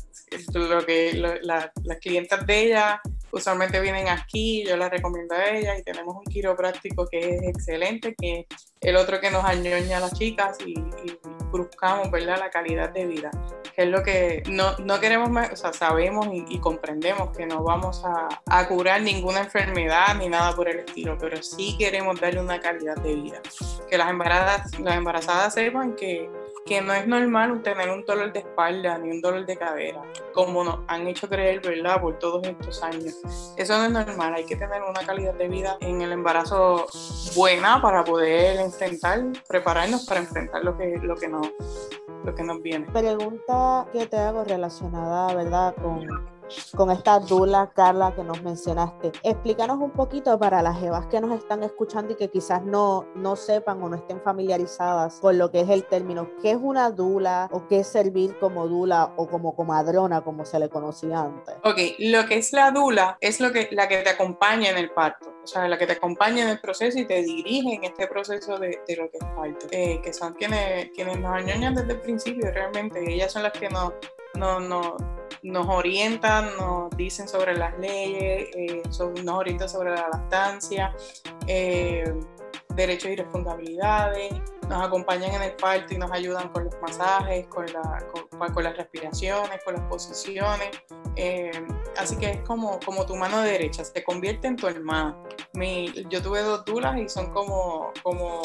lo 0.55 0.85
que 0.85 1.12
las 1.42 1.99
clientas 2.01 2.47
de 2.47 2.64
ella 2.64 3.01
usualmente 3.31 3.81
vienen 3.81 4.09
aquí, 4.09 4.64
yo 4.64 4.77
las 4.77 4.90
recomiendo 4.90 5.35
a 5.35 5.51
ella 5.51 5.77
y 5.77 5.83
tenemos 5.83 6.16
un 6.16 6.25
quiropráctico 6.25 7.07
que 7.07 7.18
es 7.18 7.42
excelente, 7.42 8.14
que 8.16 8.47
es 8.49 8.73
el 8.81 8.97
otro 8.97 9.20
que 9.20 9.31
nos 9.31 9.44
añoña 9.44 9.99
a 9.99 10.01
las 10.01 10.14
chicas 10.14 10.57
y, 10.64 10.79
y 10.79 11.18
buscamos 11.51 12.11
¿verdad? 12.11 12.38
la 12.38 12.51
calidad 12.51 12.90
de 12.90 13.07
vida, 13.07 13.31
que 13.75 13.83
es 13.83 13.89
lo 13.89 14.03
que 14.03 14.43
no, 14.49 14.77
no 14.79 15.01
queremos, 15.01 15.31
o 15.53 15.57
sea, 15.57 15.73
sabemos 15.73 16.29
y, 16.31 16.59
comprendemos 16.59 17.37
que 17.37 17.47
no 17.47 17.63
vamos 17.63 18.05
a, 18.05 18.29
a, 18.47 18.69
curar 18.69 19.03
ninguna 19.03 19.41
enfermedad 19.41 20.15
ni 20.17 20.29
nada 20.29 20.55
por 20.55 20.69
el 20.69 20.81
estilo, 20.81 21.19
pero 21.19 21.43
sí 21.43 21.77
queremos 21.79 22.21
darle 22.21 22.41
una 22.41 22.61
calidad 22.61 22.97
de 22.97 23.15
vida, 23.15 23.41
que 23.91 23.99
las 23.99 24.09
embarazadas, 24.09 24.79
las 24.79 24.97
embarazadas 24.97 25.55
sepan 25.55 25.95
que 25.97 26.31
que 26.64 26.81
no 26.81 26.94
es 26.94 27.07
normal 27.07 27.61
tener 27.62 27.90
un 27.90 28.05
dolor 28.05 28.33
de 28.33 28.38
espalda 28.38 28.96
ni 28.98 29.11
un 29.11 29.20
dolor 29.20 29.44
de 29.44 29.57
cadera, 29.57 30.03
como 30.33 30.64
nos 30.64 30.79
han 30.88 31.07
hecho 31.07 31.29
creer, 31.29 31.61
¿verdad?, 31.61 32.00
por 32.00 32.18
todos 32.18 32.46
estos 32.46 32.83
años. 32.83 33.20
Eso 33.57 33.77
no 33.77 33.85
es 33.85 34.07
normal, 34.07 34.35
hay 34.35 34.44
que 34.44 34.57
tener 34.57 34.83
una 34.83 35.05
calidad 35.05 35.35
de 35.35 35.48
vida 35.48 35.77
en 35.81 36.00
el 36.00 36.12
embarazo 36.12 36.87
buena 37.37 37.83
para 37.83 38.03
poder 38.03 38.59
enfrentar, 38.61 39.22
prepararnos 39.46 40.07
para 40.07 40.20
enfrentar 40.20 40.64
lo 40.64 40.77
que, 40.77 40.98
lo 41.03 41.16
que, 41.16 41.29
nos, 41.29 41.50
lo 42.24 42.35
que 42.35 42.42
nos 42.42 42.62
viene. 42.62 42.87
Pregunta 42.92 43.87
que 43.92 44.07
te 44.07 44.16
hago 44.16 44.44
relacionada, 44.44 45.35
¿verdad?, 45.35 45.74
con 45.83 46.34
con 46.77 46.91
esta 46.91 47.19
dula, 47.19 47.71
Carla, 47.75 48.15
que 48.15 48.23
nos 48.23 48.43
mencionaste. 48.43 49.13
Explícanos 49.23 49.79
un 49.79 49.91
poquito 49.91 50.39
para 50.39 50.63
las 50.63 50.79
jevas 50.79 51.07
que 51.07 51.21
nos 51.21 51.39
están 51.39 51.63
escuchando 51.63 52.13
y 52.13 52.17
que 52.17 52.31
quizás 52.31 52.63
no, 52.65 53.07
no 53.15 53.37
sepan 53.37 53.83
o 53.83 53.89
no 53.89 53.97
estén 53.97 54.21
familiarizadas 54.21 55.21
con 55.21 55.39
lo 55.39 55.51
que 55.51 55.61
es 55.61 55.69
el 55.69 55.85
término. 55.85 56.29
¿Qué 56.43 56.53
es 56.53 56.59
una 56.61 56.91
dula 56.91 57.49
o 57.53 57.67
qué 57.67 57.81
es 57.81 57.87
servir 57.87 58.39
como 58.39 58.69
dula 58.69 59.13
o 59.17 59.29
como 59.29 59.55
comadrona, 59.55 60.23
como 60.23 60.45
se 60.45 60.59
le 60.59 60.69
conocía 60.69 61.21
antes? 61.21 61.55
Ok, 61.65 61.79
lo 61.99 62.27
que 62.27 62.39
es 62.39 62.53
la 62.53 62.71
dula 62.71 63.17
es 63.21 63.41
lo 63.41 63.53
que, 63.53 63.69
la 63.73 63.89
que 63.89 63.99
te 63.99 64.11
acompaña 64.11 64.71
en 64.71 64.79
el 64.79 64.91
parto 64.91 65.35
o 65.45 65.47
sea, 65.47 65.69
la 65.69 65.77
que 65.77 65.87
te 65.87 65.93
acompaña 65.93 66.43
en 66.43 66.49
el 66.49 66.59
proceso 66.59 66.99
y 66.99 67.05
te 67.05 67.23
dirige 67.23 67.75
en 67.75 67.85
este 67.85 68.07
proceso 68.07 68.59
de, 68.59 68.81
lo 68.97 69.11
que 69.11 69.19
es 69.19 69.25
parto, 69.37 69.67
eh, 69.71 70.01
que 70.03 70.13
son 70.13 70.33
quienes, 70.33 70.91
quienes 70.95 71.21
nos 71.21 71.35
añoñan 71.35 71.75
desde 71.75 71.93
el 71.93 72.01
principio 72.01 72.51
realmente, 72.51 73.05
ellas 73.07 73.31
son 73.31 73.43
las 73.43 73.53
que 73.53 73.69
nos, 73.69 73.93
nos 75.45 75.69
orientan, 75.69 76.57
nos 76.57 76.91
dicen 76.97 77.29
sobre 77.29 77.57
las 77.57 77.79
leyes, 77.79 78.49
eh, 78.57 78.83
nos 79.25 79.35
orientan 79.35 79.69
sobre 79.69 79.91
la 79.91 80.09
lactancia, 80.09 80.95
eh, 81.47 82.15
derechos 82.71 83.11
y 83.11 83.17
responsabilidades, 83.17 84.33
nos 84.69 84.87
acompañan 84.87 85.35
en 85.35 85.43
el 85.43 85.53
parto 85.53 85.95
y 85.95 85.99
nos 85.99 86.11
ayudan 86.11 86.49
con 86.49 86.65
los 86.65 86.75
masajes, 86.81 87.47
con, 87.49 87.67
la, 87.67 88.07
con, 88.53 88.65
las 88.65 88.77
respiraciones, 88.77 89.63
con 89.65 89.75
las 89.75 89.83
posiciones. 89.85 90.71
Eh, 91.17 91.51
así 91.99 92.17
que 92.17 92.31
es 92.31 92.41
como, 92.41 92.81
como 92.85 93.05
tu 93.05 93.15
mano 93.15 93.41
derecha, 93.43 93.85
se 93.85 94.03
convierte 94.03 94.49
en 94.49 94.57
tu 94.57 94.67
hermana. 94.67 95.17
Yo 96.09 96.23
tuve 96.23 96.41
dos 96.41 96.65
dulas 96.65 96.99
y 96.99 97.09
son 97.09 97.33
como, 97.33 97.93
como, 98.03 98.43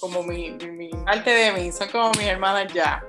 como 0.00 0.22
mi, 0.22 0.52
mi, 0.52 0.88
parte 1.04 1.30
de 1.30 1.52
mí, 1.52 1.72
son 1.72 1.88
como 1.88 2.10
mis 2.12 2.26
hermanas 2.26 2.72
ya. 2.72 3.04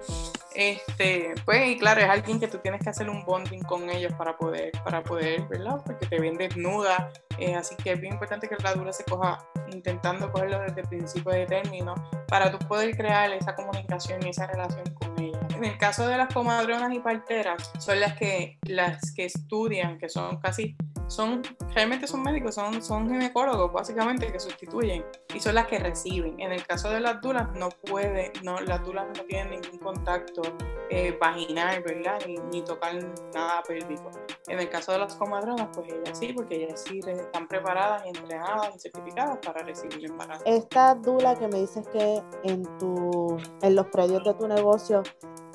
Este, 0.55 1.33
pues, 1.45 1.69
y 1.69 1.77
claro, 1.77 2.01
es 2.01 2.09
alguien 2.09 2.39
que 2.39 2.47
tú 2.47 2.59
tienes 2.59 2.81
que 2.81 2.89
hacer 2.89 3.09
un 3.09 3.25
bonding 3.25 3.63
con 3.63 3.89
ellos 3.89 4.13
para 4.13 4.37
poder, 4.37 4.71
para 4.83 5.03
poder, 5.03 5.41
¿verdad? 5.47 5.81
Porque 5.85 6.05
te 6.05 6.19
ven 6.19 6.35
desnuda, 6.35 7.11
eh, 7.37 7.55
así 7.55 7.75
que 7.75 7.93
es 7.93 7.99
bien 7.99 8.13
importante 8.13 8.47
que 8.47 8.55
la 8.63 8.73
dura 8.73 8.93
se 8.93 9.03
coja 9.05 9.45
intentando 9.71 10.31
cogerlo 10.31 10.59
desde 10.59 10.81
el 10.81 10.87
principio 10.87 11.31
de 11.31 11.45
término 11.45 11.95
para 12.27 12.51
tú 12.51 12.59
poder 12.67 12.95
crear 12.95 13.31
esa 13.31 13.55
comunicación 13.55 14.25
y 14.25 14.29
esa 14.29 14.47
relación 14.47 14.83
con 14.93 15.19
ella. 15.19 15.39
En 15.55 15.63
el 15.63 15.77
caso 15.77 16.07
de 16.07 16.17
las 16.17 16.33
comadronas 16.33 16.93
y 16.93 16.99
parteras, 16.99 17.71
son 17.79 17.99
las 17.99 18.15
que, 18.15 18.59
las 18.63 19.11
que 19.13 19.25
estudian, 19.25 19.97
que 19.97 20.09
son 20.09 20.39
casi 20.39 20.75
son, 21.07 21.41
realmente 21.73 22.07
son 22.07 22.23
médicos, 22.23 22.55
son, 22.55 22.81
son 22.81 23.09
ginecólogos 23.09 23.71
básicamente 23.71 24.31
que 24.31 24.39
sustituyen 24.39 25.05
y 25.33 25.39
son 25.39 25.55
las 25.55 25.67
que 25.67 25.79
reciben. 25.79 26.39
En 26.39 26.51
el 26.51 26.65
caso 26.65 26.89
de 26.89 26.99
las 26.99 27.21
dulas 27.21 27.49
no 27.55 27.69
puede, 27.69 28.31
no, 28.43 28.59
las 28.61 28.83
dulas 28.83 29.07
no 29.15 29.23
tienen 29.23 29.61
ningún 29.61 29.79
contacto 29.79 30.41
eh, 30.89 31.17
vaginal, 31.19 31.81
¿verdad? 31.83 32.19
Ni, 32.27 32.37
ni, 32.51 32.61
tocar 32.61 32.93
nada 33.33 33.63
pélvico. 33.67 34.11
En 34.47 34.59
el 34.59 34.69
caso 34.69 34.91
de 34.91 34.99
las 34.99 35.15
comadronas, 35.15 35.69
pues 35.73 35.91
ellas 35.91 36.17
sí, 36.17 36.33
porque 36.33 36.63
ellas 36.63 36.83
sí 36.85 36.99
están 37.05 37.47
preparadas 37.47 38.05
y 38.05 38.09
entrenadas 38.09 38.75
y 38.75 38.79
certificadas 38.79 39.39
para 39.43 39.63
recibir 39.63 40.05
embarazo. 40.05 40.43
Esta 40.45 40.95
dula 40.95 41.37
que 41.37 41.47
me 41.47 41.59
dices 41.61 41.87
que 41.89 42.21
en, 42.43 42.63
tu, 42.77 43.37
en 43.61 43.75
los 43.75 43.87
predios 43.87 44.23
de 44.23 44.33
tu 44.33 44.47
negocio 44.47 45.03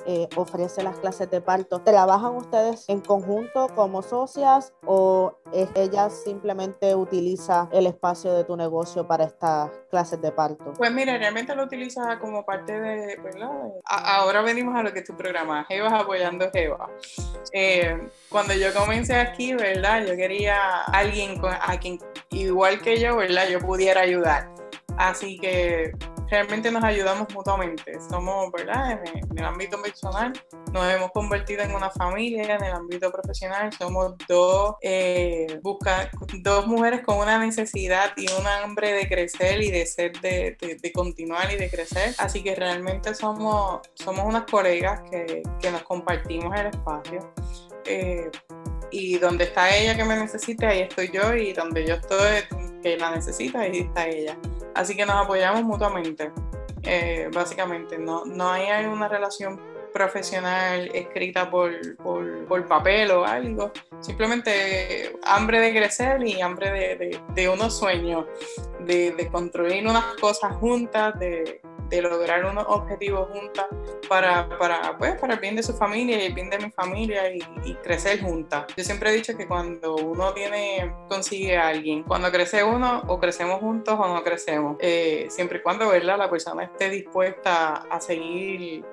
eh, 0.05 0.27
ofrece 0.35 0.83
las 0.83 0.97
clases 0.97 1.29
de 1.29 1.41
parto. 1.41 1.81
¿Trabajan 1.81 2.35
ustedes 2.35 2.87
en 2.89 3.01
conjunto 3.01 3.67
como 3.75 4.01
socias 4.01 4.73
o 4.85 5.33
ella 5.75 6.09
simplemente 6.09 6.95
utiliza 6.95 7.67
el 7.71 7.87
espacio 7.87 8.33
de 8.33 8.43
tu 8.43 8.55
negocio 8.55 9.07
para 9.07 9.25
estas 9.25 9.71
clases 9.89 10.21
de 10.21 10.31
parto? 10.31 10.73
Pues 10.77 10.91
mira, 10.91 11.17
realmente 11.17 11.55
lo 11.55 11.63
utiliza 11.63 12.19
como 12.19 12.45
parte 12.45 12.79
de, 12.79 13.17
¿verdad? 13.17 13.49
ahora 13.85 14.41
venimos 14.41 14.75
a 14.75 14.83
lo 14.83 14.93
que 14.93 14.99
es 14.99 15.05
tu 15.05 15.15
programa, 15.15 15.65
Jevas 15.65 15.93
apoyando 15.93 16.49
Jeva. 16.51 16.89
Eh, 17.51 18.09
cuando 18.29 18.53
yo 18.53 18.73
comencé 18.73 19.15
aquí, 19.15 19.53
¿verdad? 19.53 20.05
Yo 20.05 20.15
quería 20.15 20.83
alguien 20.83 21.41
a 21.43 21.77
quien, 21.79 21.99
igual 22.29 22.81
que 22.81 22.99
yo, 22.99 23.17
¿verdad? 23.17 23.47
Yo 23.49 23.59
pudiera 23.59 24.01
ayudar. 24.01 24.49
Así 24.97 25.39
que 25.39 25.93
realmente 26.29 26.71
nos 26.71 26.83
ayudamos 26.83 27.33
mutuamente. 27.33 27.99
Somos, 28.09 28.51
¿verdad? 28.51 28.99
En, 29.03 29.37
el 29.37 29.45
ámbito 29.45 29.81
personal 29.81 30.33
nos 30.73 30.93
hemos 30.93 31.11
convertido 31.11 31.63
en 31.63 31.73
una 31.73 31.89
familia, 31.89 32.55
en 32.55 32.63
el 32.63 32.73
ámbito 32.73 33.11
profesional 33.11 33.71
somos 33.71 34.15
dos, 34.27 34.75
eh, 34.81 35.59
dos 36.41 36.67
mujeres 36.67 37.01
con 37.05 37.17
una 37.17 37.37
necesidad 37.37 38.11
y 38.17 38.29
un 38.31 38.45
hambre 38.45 38.91
de 38.93 39.07
crecer 39.07 39.61
y 39.61 39.71
de 39.71 39.85
ser, 39.85 40.19
de, 40.19 40.57
de, 40.59 40.91
continuar 40.91 41.51
y 41.51 41.55
de 41.55 41.69
crecer. 41.69 42.13
Así 42.17 42.43
que 42.43 42.55
realmente 42.55 43.15
somos, 43.15 43.81
somos 43.95 44.25
unas 44.25 44.43
colegas 44.43 45.01
que, 45.09 45.43
que 45.59 45.71
nos 45.71 45.83
compartimos 45.83 46.53
el 46.59 46.67
espacio. 46.67 47.33
Eh, 47.85 48.29
y 48.91 49.17
donde 49.17 49.45
está 49.45 49.75
ella 49.75 49.95
que 49.95 50.03
me 50.03 50.15
necesita, 50.15 50.69
ahí 50.69 50.81
estoy 50.81 51.11
yo, 51.11 51.33
y 51.33 51.53
donde 51.53 51.85
yo 51.85 51.95
estoy 51.95 52.41
que 52.81 52.97
la 52.97 53.11
necesita, 53.11 53.61
ahí 53.61 53.79
está 53.79 54.07
ella. 54.07 54.37
Así 54.79 54.95
que 54.95 55.05
nos 55.05 55.17
apoyamos 55.17 55.61
mutuamente, 55.63 56.31
eh, 56.83 57.29
básicamente. 57.33 57.97
No, 57.97 58.23
no 58.23 58.49
hay 58.49 58.85
una 58.85 59.09
relación 59.09 59.59
profesional 59.91 60.89
escrita 60.93 61.51
por, 61.51 61.97
por, 61.97 62.65
papel 62.65 63.11
o 63.11 63.25
algo. 63.25 63.73
Simplemente 63.99 65.19
hambre 65.23 65.59
de 65.59 65.71
crecer 65.71 66.25
y 66.25 66.39
hambre 66.39 66.71
de, 66.71 67.19
de, 67.35 67.49
unos 67.49 67.77
sueños, 67.77 68.25
de, 68.79 69.11
de, 69.11 69.27
construir 69.27 69.85
unas 69.85 70.05
cosas 70.15 70.55
juntas, 70.55 71.19
de, 71.19 71.59
de 71.89 72.01
lograr 72.01 72.45
unos 72.45 72.65
objetivos 72.67 73.29
juntas 73.29 73.65
para, 74.07 74.47
para, 74.57 74.97
pues, 74.97 75.19
para 75.19 75.33
el 75.33 75.39
bien 75.39 75.55
de 75.55 75.63
su 75.63 75.73
familia 75.73 76.21
y 76.21 76.27
el 76.27 76.33
bien 76.33 76.49
de 76.49 76.59
mi 76.59 76.71
familia 76.71 77.33
y, 77.33 77.39
crecer 77.83 78.21
juntas. 78.21 78.65
Yo 78.75 78.83
siempre 78.83 79.09
he 79.09 79.13
dicho 79.13 79.35
que 79.35 79.47
cuando 79.47 79.95
uno 79.95 80.33
tiene, 80.33 80.93
consigue 81.07 81.57
a 81.57 81.67
alguien, 81.67 82.03
cuando 82.03 82.31
crece 82.31 82.63
uno, 82.63 83.03
o 83.07 83.19
crecemos 83.19 83.59
juntos 83.59 83.97
o 83.97 84.07
no 84.07 84.23
crecemos, 84.23 84.77
eh, 84.79 85.27
siempre 85.29 85.59
y 85.59 85.61
cuando 85.61 85.89
¿verdad? 85.89 86.17
la 86.17 86.29
persona 86.29 86.63
esté 86.63 86.89
dispuesta 86.89 87.85
a 87.89 88.01
seguir 88.01 88.83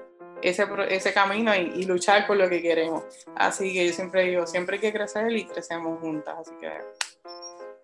ese, 0.43 0.67
ese 0.89 1.13
camino 1.13 1.55
y, 1.55 1.73
y, 1.77 1.85
luchar 1.85 2.27
por 2.27 2.37
lo 2.37 2.49
que 2.49 2.63
queremos. 2.63 3.05
Así 3.35 3.73
que 3.73 3.87
yo 3.87 3.93
siempre 3.93 4.25
digo, 4.25 4.47
siempre 4.47 4.77
hay 4.77 4.81
que 4.81 4.93
crecer 4.93 5.31
y 5.33 5.45
crecemos 5.45 5.99
juntas. 6.01 6.37
Así 6.39 6.53
que 6.61 6.71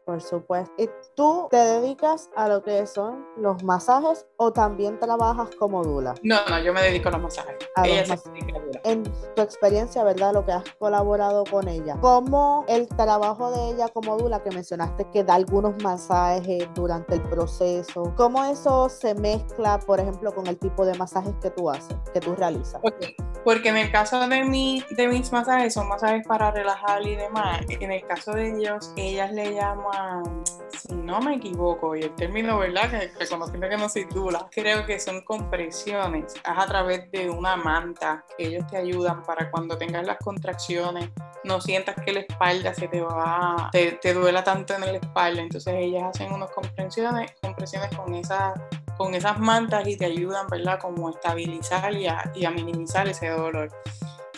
por 0.05 0.21
supuesto. 0.21 0.73
¿Y 0.79 0.89
tú 1.15 1.49
te 1.51 1.57
dedicas 1.57 2.31
a 2.37 2.49
lo 2.49 2.63
que 2.63 2.87
son 2.87 3.27
los 3.37 3.63
masajes 3.63 4.27
o 4.37 4.53
también 4.53 4.99
trabajas 4.99 5.51
como 5.57 5.83
dula? 5.83 6.15
No, 6.23 6.37
no, 6.49 6.59
yo 6.61 6.73
me 6.73 6.83
dedico 6.83 7.09
a 7.09 7.13
los 7.13 7.23
masajes. 7.23 7.57
ella 7.85 8.17
se 8.17 8.31
dedica 8.31 8.59
a 8.59 8.91
En 8.91 9.05
tu 9.35 9.43
experiencia, 9.43 10.05
¿verdad? 10.05 10.35
Lo 10.35 10.45
que 10.45 10.53
has 10.53 10.65
colaborado 10.79 11.45
con 11.51 11.69
ella. 11.69 11.97
¿Cómo 12.01 12.65
el 12.69 12.89
trabajo 12.89 13.51
de 13.51 13.71
ella 13.71 13.89
como 13.89 14.17
dula, 14.17 14.43
que 14.43 14.51
mencionaste 14.51 15.09
que 15.11 15.25
da 15.25 15.35
algunos 15.35 15.83
masajes 15.83 16.69
durante 16.75 17.15
el 17.15 17.23
proceso, 17.23 18.13
cómo 18.17 18.45
eso 18.45 18.89
se 18.89 19.15
mezcla, 19.15 19.79
por 19.79 20.01
ejemplo, 20.01 20.35
con 20.35 20.47
el 20.47 20.59
tipo 20.59 20.85
de 20.85 20.95
masajes 20.95 21.35
que 21.41 21.51
tú 21.51 21.71
haces, 21.71 21.97
que 22.13 22.21
tú 22.21 22.35
realizas? 22.35 22.81
Okay. 22.83 23.17
Porque 23.45 23.71
en 23.71 23.77
el 23.77 23.91
caso 23.91 24.29
de, 24.29 24.45
mi, 24.45 24.85
de 24.91 25.09
mis 25.09 25.33
masajes, 25.33 25.75
son 25.75 25.89
masajes 25.89 26.27
para 26.27 26.51
relajar 26.51 27.07
y 27.07 27.17
demás. 27.17 27.61
En 27.69 27.91
el 27.91 28.07
caso 28.07 28.33
de 28.33 28.57
ellos, 28.57 28.93
ellas 28.97 29.33
le 29.33 29.55
llaman 29.55 30.45
si 30.79 30.95
no 30.95 31.21
me 31.21 31.37
equivoco, 31.37 31.95
y 31.95 32.03
el 32.03 32.15
término, 32.15 32.59
¿verdad? 32.59 32.91
Que, 32.91 33.13
reconociendo 33.19 33.69
que 33.69 33.77
no 33.77 33.89
soy 33.89 34.05
dula, 34.05 34.49
creo 34.51 34.85
que 34.87 34.99
son 34.99 35.21
compresiones. 35.23 36.35
Es 36.35 36.41
a 36.45 36.67
través 36.67 37.11
de 37.11 37.31
una 37.31 37.57
manta 37.57 38.25
que 38.37 38.47
ellos 38.49 38.67
te 38.69 38.77
ayudan 38.77 39.23
para 39.23 39.51
cuando 39.51 39.77
tengas 39.77 40.07
las 40.07 40.19
contracciones, 40.19 41.11
no 41.45 41.61
sientas 41.61 41.97
que 42.05 42.13
la 42.13 42.21
espalda 42.21 42.75
se 42.75 42.89
te 42.89 43.01
va, 43.01 43.69
te, 43.73 43.93
te 43.93 44.15
duela 44.15 44.43
tanto 44.43 44.75
en 44.75 44.81
la 44.81 44.93
espalda. 44.93 45.43
Entonces 45.43 45.75
ellas 45.77 46.05
hacen 46.05 46.33
unas 46.33 46.51
compresiones, 46.51 47.33
compresiones 47.41 47.95
con 47.97 48.15
esas 48.15 48.59
con 48.97 49.15
esas 49.15 49.39
mantas 49.39 49.87
y 49.87 49.97
te 49.97 50.07
ayudan, 50.07 50.47
¿verdad? 50.49 50.79
Como 50.79 51.09
a 51.09 51.13
estabilizar 51.13 51.95
y 51.95 52.07
a, 52.07 52.31
y 52.35 52.45
a 52.45 52.51
minimizar 52.51 53.09
ese 53.09 53.29
dolor. 53.29 53.71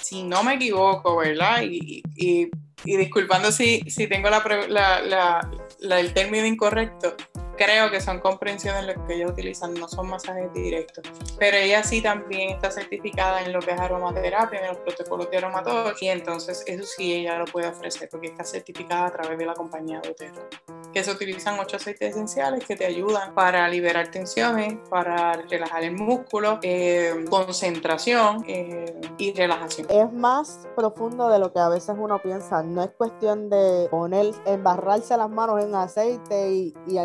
Si 0.01 0.23
no 0.23 0.43
me 0.43 0.55
equivoco, 0.55 1.17
¿verdad? 1.17 1.63
Y, 1.63 2.03
y 2.17 2.51
y 2.85 2.97
disculpando 2.97 3.51
si, 3.51 3.81
si 3.89 4.07
tengo 4.07 4.29
la, 4.29 4.43
la, 4.69 5.49
la, 5.81 6.01
el 6.01 6.13
término 6.13 6.47
incorrecto, 6.47 7.17
creo 7.57 7.91
que 7.91 8.01
son 8.01 8.21
comprensiones 8.21 8.87
lo 8.87 9.07
que 9.07 9.15
ellos 9.15 9.33
utilizan, 9.33 9.75
no 9.75 9.89
son 9.89 10.09
masajes 10.09 10.53
directos. 10.53 11.05
Pero 11.39 11.57
ella 11.57 11.83
sí 11.83 12.03
también 12.03 12.51
está 12.51 12.71
certificada 12.71 13.43
en 13.43 13.53
lo 13.53 13.61
que 13.61 13.73
es 13.73 13.81
aromaterapia, 13.81 14.61
en 14.61 14.69
los 14.69 14.79
protocolos 14.79 15.31
de 15.31 15.39
aromatología, 15.39 16.15
y 16.15 16.19
entonces 16.19 16.63
eso 16.67 16.85
sí 16.85 17.13
ella 17.13 17.39
lo 17.39 17.45
puede 17.47 17.69
ofrecer 17.69 18.09
porque 18.11 18.29
está 18.29 18.45
certificada 18.45 19.07
a 19.07 19.13
través 19.13 19.39
de 19.39 19.47
la 19.47 19.55
compañía 19.55 20.01
doTERRA. 20.05 20.49
Que 20.93 21.03
se 21.03 21.11
utilizan 21.11 21.59
ocho 21.59 21.77
aceites 21.77 22.11
esenciales 22.11 22.65
que 22.65 22.77
te 22.77 22.87
ayudan 22.87 23.35
para 23.35 23.69
liberar 23.69 24.11
tensiones, 24.11 24.77
para 24.89 25.33
relajar 25.33 25.83
el 25.83 25.97
músculo, 25.97 26.59
eh, 26.63 27.25
concentración 27.29 28.45
eh, 28.47 29.01
y 29.19 29.33
relajación. 29.33 29.89
Es 29.91 30.13
más 30.13 30.69
profundo 30.77 31.29
de 31.29 31.39
lo 31.39 31.53
que 31.53 31.59
a 31.59 31.69
veces 31.69 31.97
uno 31.99 32.21
piensa. 32.23 32.63
No 32.63 32.83
es 32.83 32.91
cuestión 32.91 33.51
de 33.51 33.89
poner, 33.91 34.35
embarrarse 34.47 35.17
las 35.17 35.31
manos 35.31 35.63
en 35.63 35.75
aceite 35.75 36.53
y, 36.53 36.75
y 36.87 36.99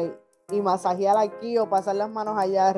y 0.51 0.61
masajear 0.61 1.17
aquí 1.17 1.57
o 1.57 1.69
pasar 1.69 1.95
las 1.95 2.09
manos 2.09 2.37
allá 2.37 2.73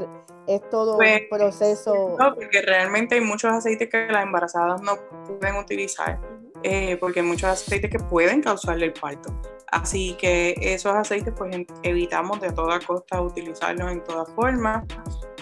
es 0.48 0.70
todo 0.70 0.94
un 0.94 0.98
pues, 0.98 1.22
proceso. 1.30 2.16
No, 2.20 2.36
porque 2.36 2.62
realmente 2.62 3.16
hay 3.16 3.22
muchos 3.22 3.52
aceites 3.52 3.90
que 3.90 4.08
las 4.08 4.24
embarazadas 4.24 4.82
no 4.82 4.98
pueden 5.28 5.56
utilizar, 5.56 6.20
eh, 6.64 6.98
porque 6.98 7.22
hay 7.22 7.26
muchos 7.26 7.50
aceites 7.50 7.90
que 7.90 8.00
pueden 8.00 8.42
causarle 8.42 8.88
el 8.88 8.94
parto. 8.94 9.34
Así 9.68 10.18
que 10.20 10.54
esos 10.60 10.94
aceites, 10.94 11.34
pues 11.38 11.56
evitamos 11.84 12.42
de 12.42 12.52
toda 12.52 12.80
costa 12.80 13.22
utilizarlos 13.22 13.92
en 13.92 14.04
todas 14.04 14.30
formas, 14.34 14.86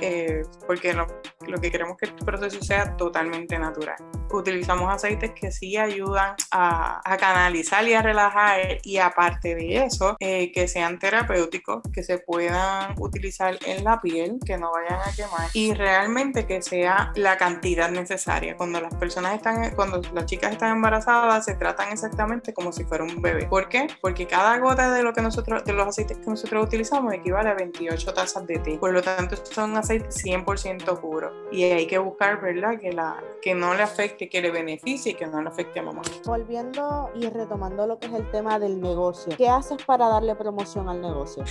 eh, 0.02 0.44
porque 0.68 0.94
lo, 0.94 1.08
lo 1.48 1.60
que 1.60 1.72
queremos 1.72 1.98
es 2.00 2.10
que 2.10 2.16
el 2.16 2.26
proceso 2.26 2.62
sea 2.62 2.96
totalmente 2.96 3.58
natural. 3.58 3.98
Utilizamos 4.32 4.94
aceites 4.94 5.32
que 5.32 5.52
sí 5.52 5.78
ayudan 5.78 6.36
a, 6.52 7.02
canalizar 7.20 7.86
y 7.88 7.94
a 7.94 8.02
relajar 8.02 8.80
y 8.84 8.98
aparte 8.98 9.56
de 9.56 9.84
eso, 9.84 10.16
eh, 10.20 10.52
que 10.52 10.68
sean 10.68 11.00
terapéuticos, 11.00 11.82
que 11.94 12.04
se 12.04 12.18
puedan 12.20 12.96
utilizar 13.00 13.58
en 13.66 13.84
la 13.84 14.00
piel, 14.00 14.40
que 14.46 14.58
no 14.58 14.72
vayan 14.72 15.00
a 15.02 15.12
quemar 15.14 15.50
y 15.54 15.74
realmente 15.74 16.46
que 16.46 16.62
sea 16.62 17.12
la 17.16 17.38
cantidad 17.38 17.90
necesaria. 17.90 18.56
Cuando 18.56 18.80
las 18.80 18.96
personas 18.96 19.36
están, 19.36 19.72
cuando 19.76 20.02
las 20.14 20.26
chicas 20.26 20.52
están 20.54 20.76
embarazadas, 20.76 21.46
se 21.46 21.56
tratan 21.56 21.92
exactamente 21.92 22.54
como 22.54 22.72
si 22.72 22.84
fuera 22.84 23.04
un 23.04 23.22
bebé. 23.22 23.46
¿Por 23.46 23.70
qué? 23.70 23.88
Porque 24.02 24.28
cada 24.28 24.58
gota 24.60 24.92
de 24.94 25.04
lo 25.04 25.14
que 25.14 25.22
nosotros, 25.22 25.64
de 25.66 25.74
los 25.74 25.88
aceites 25.88 26.18
que 26.18 26.30
nosotros 26.30 26.66
utilizamos 26.66 27.14
equivale 27.14 27.50
a 27.50 27.54
28 27.54 28.14
tazas 28.14 28.46
de 28.48 28.60
té. 28.60 28.78
Por 28.78 28.94
lo 28.94 29.02
tanto, 29.02 29.36
son 29.46 29.76
aceites 29.78 30.24
100% 30.24 31.00
puros 31.00 31.32
y 31.52 31.64
hay 31.64 31.88
que 31.88 31.98
buscar, 31.98 32.42
¿verdad? 32.42 32.80
Que, 32.80 32.92
la, 32.92 33.22
que 33.42 33.56
no 33.56 33.74
le 33.74 33.84
afecte, 33.84 34.19
que 34.28 34.42
le 34.42 34.52
beneficie 34.52 35.12
y 35.12 35.16
que 35.16 35.28
no 35.28 35.42
le 35.42 35.50
afecte 35.50 35.80
a 35.80 35.84
mamá. 35.84 36.02
Volviendo 36.26 37.12
y 37.16 37.30
retomando 37.30 37.86
lo 37.86 38.00
que 38.00 38.08
es 38.08 38.14
el 38.14 38.30
tema 38.32 38.60
del 38.60 38.82
negocio, 38.82 39.34
¿qué 39.38 39.48
haces 39.48 39.78
para 39.86 40.08
darle 40.10 40.36
promoción 40.36 40.90
al 40.90 41.02
negocio? 41.02 41.44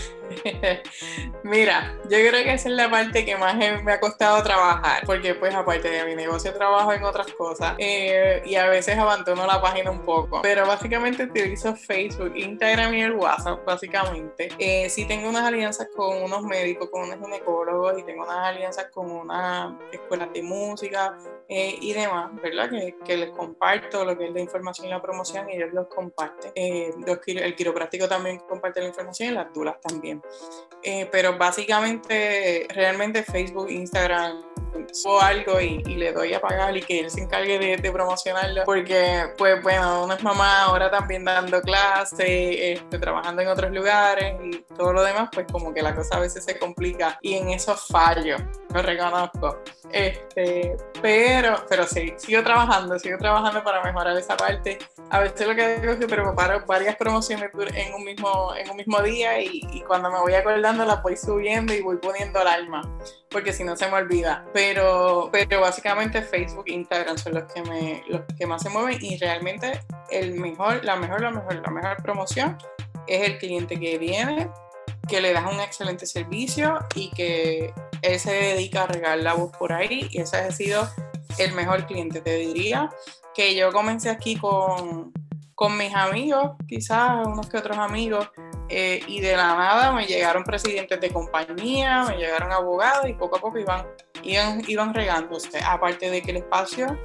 Mira, 1.44 1.94
yo 2.04 2.18
creo 2.18 2.44
que 2.44 2.52
esa 2.52 2.68
es 2.68 2.74
la 2.74 2.90
parte 2.90 3.24
que 3.24 3.36
más 3.36 3.56
me 3.56 3.92
ha 3.92 4.00
costado 4.00 4.42
trabajar, 4.42 5.04
porque 5.06 5.34
pues 5.34 5.54
aparte 5.54 5.88
de 5.88 6.04
mi 6.04 6.14
negocio 6.14 6.52
trabajo 6.52 6.92
en 6.92 7.04
otras 7.04 7.28
cosas 7.32 7.74
eh, 7.78 8.42
y 8.44 8.56
a 8.56 8.66
veces 8.66 8.98
abandono 8.98 9.46
la 9.46 9.60
página 9.62 9.90
un 9.90 10.04
poco, 10.04 10.42
pero 10.42 10.66
básicamente 10.66 11.24
utilizo 11.24 11.74
Facebook, 11.76 12.32
Instagram 12.36 12.94
y 12.94 13.02
el 13.02 13.12
WhatsApp, 13.12 13.64
básicamente. 13.64 14.48
Eh, 14.58 14.90
sí 14.90 15.06
tengo 15.06 15.28
unas 15.28 15.44
alianzas 15.44 15.88
con 15.94 16.22
unos 16.22 16.42
médicos, 16.42 16.90
con 16.90 17.02
unos 17.02 17.18
ginecólogos 17.18 17.98
y 17.98 18.02
tengo 18.02 18.24
unas 18.24 18.48
alianzas 18.48 18.86
con 18.92 19.10
una 19.10 19.78
escuela 19.92 20.26
de 20.26 20.42
música 20.42 21.16
eh, 21.50 21.78
y 21.80 21.94
demás, 21.94 22.30
¿verdad? 22.42 22.68
Que, 22.68 22.94
que, 23.02 23.16
les 23.16 23.30
comparto 23.30 24.04
lo 24.04 24.18
que 24.18 24.26
es 24.26 24.32
la 24.32 24.40
información 24.40 24.86
y 24.86 24.90
la 24.90 25.00
promoción 25.00 25.48
y 25.48 25.56
ellos 25.56 25.72
los 25.72 25.86
comparten. 25.86 26.52
Eh, 26.54 26.92
el 27.26 27.54
quiropráctico 27.56 28.06
también 28.06 28.40
comparte 28.40 28.80
la 28.80 28.88
información 28.88 29.30
y 29.30 29.32
las 29.32 29.50
dulas 29.54 29.80
también. 29.80 30.20
Eh, 30.82 31.08
pero 31.10 31.38
básicamente, 31.38 32.66
realmente 32.68 33.22
Facebook, 33.22 33.70
Instagram, 33.70 34.47
o 35.04 35.20
algo 35.20 35.60
y, 35.60 35.78
le 35.98 36.12
doy 36.12 36.34
a 36.34 36.40
pagar 36.40 36.76
y 36.76 36.82
que 36.82 37.00
él 37.00 37.10
se 37.10 37.20
encargue 37.20 37.58
de, 37.58 37.92
promocionarlo. 37.92 38.62
Porque 38.64 39.32
pues 39.36 39.62
bueno 39.62 40.04
uno 40.04 40.14
es 40.14 40.22
mamá 40.22 40.64
ahora 40.64 40.90
también 40.90 41.24
dando 41.24 41.60
clases 41.62 42.18
este, 42.20 42.98
trabajando 42.98 43.42
en 43.42 43.48
otros 43.48 43.72
lugares 43.72 44.36
y 44.42 44.58
todo 44.76 44.92
lo 44.92 45.02
demás 45.02 45.30
pues 45.32 45.46
como 45.50 45.72
que 45.72 45.82
la 45.82 45.94
cosa 45.94 46.16
a 46.16 46.20
veces 46.20 46.44
se 46.44 46.58
complica 46.58 47.18
y 47.22 47.34
en 47.34 47.50
eso 47.50 47.74
fallo 47.76 48.36
lo 48.72 48.82
reconozco. 48.82 49.62
Este 49.90 50.76
pero 51.00 51.64
pero 51.68 51.86
sí 51.86 52.12
sigo 52.18 52.42
trabajando 52.42 52.98
sigo 52.98 53.18
trabajando 53.18 53.62
para 53.64 53.82
mejorar 53.82 54.16
esa 54.16 54.36
parte. 54.36 54.78
A 55.10 55.20
veces 55.20 55.46
lo 55.46 55.54
que 55.54 55.64
hago 55.64 55.92
es 55.92 55.98
que 55.98 56.06
preparo 56.06 56.64
varias 56.66 56.96
promociones 56.96 57.50
en 57.74 57.94
un 57.94 58.04
mismo 58.04 58.54
en 58.54 58.70
un 58.70 58.76
mismo 58.76 59.00
día 59.02 59.40
y, 59.40 59.66
y 59.72 59.80
cuando 59.82 60.10
me 60.10 60.20
voy 60.20 60.34
acordando 60.34 60.84
las 60.84 61.02
voy 61.02 61.16
subiendo 61.16 61.72
y 61.72 61.80
voy 61.80 61.96
poniendo 61.96 62.40
el 62.42 62.48
alma 62.48 62.82
porque 63.30 63.52
si 63.52 63.64
no 63.64 63.76
se 63.76 63.86
me 63.88 63.94
olvida. 63.94 64.46
Pero, 64.52 65.28
pero 65.32 65.60
básicamente 65.60 66.22
Facebook 66.22 66.64
e 66.66 66.72
Instagram 66.72 67.18
son 67.18 67.34
los 67.34 67.52
que, 67.52 67.62
me, 67.62 68.02
los 68.08 68.22
que 68.38 68.46
más 68.46 68.62
se 68.62 68.70
mueven 68.70 68.98
y 69.00 69.16
realmente 69.18 69.80
el 70.10 70.34
mejor, 70.34 70.84
la 70.84 70.96
mejor, 70.96 71.20
la 71.20 71.30
mejor, 71.30 71.54
la 71.56 71.70
mejor 71.70 72.02
promoción 72.02 72.56
es 73.06 73.26
el 73.26 73.38
cliente 73.38 73.78
que 73.78 73.98
viene, 73.98 74.50
que 75.08 75.20
le 75.20 75.32
das 75.32 75.50
un 75.50 75.60
excelente 75.60 76.06
servicio 76.06 76.78
y 76.94 77.10
que 77.10 77.72
él 78.02 78.20
se 78.20 78.32
dedica 78.32 78.82
a 78.82 78.86
regar 78.86 79.18
la 79.18 79.34
voz 79.34 79.50
por 79.56 79.72
ahí 79.72 80.08
y 80.10 80.20
ese 80.20 80.36
ha 80.36 80.50
sido 80.50 80.88
el 81.38 81.52
mejor 81.52 81.86
cliente, 81.86 82.20
te 82.20 82.36
diría. 82.36 82.90
Que 83.34 83.54
yo 83.54 83.72
comencé 83.72 84.10
aquí 84.10 84.36
con, 84.36 85.12
con 85.54 85.76
mis 85.76 85.94
amigos, 85.94 86.52
quizás 86.66 87.26
unos 87.26 87.48
que 87.48 87.56
otros 87.56 87.78
amigos, 87.78 88.30
eh, 88.68 89.00
y 89.06 89.20
de 89.20 89.34
la 89.34 89.54
nada 89.54 89.92
me 89.92 90.06
llegaron 90.06 90.44
presidentes 90.44 91.00
de 91.00 91.10
compañía, 91.10 92.04
me 92.04 92.16
llegaron 92.16 92.52
abogados 92.52 93.08
y 93.08 93.14
poco 93.14 93.36
a 93.36 93.40
poco 93.40 93.58
iban, 93.58 93.86
iban, 94.22 94.62
iban 94.68 94.92
regándose. 94.92 95.58
Aparte 95.64 96.10
de 96.10 96.20
que 96.20 96.32
el 96.32 96.36
espacio 96.38 96.98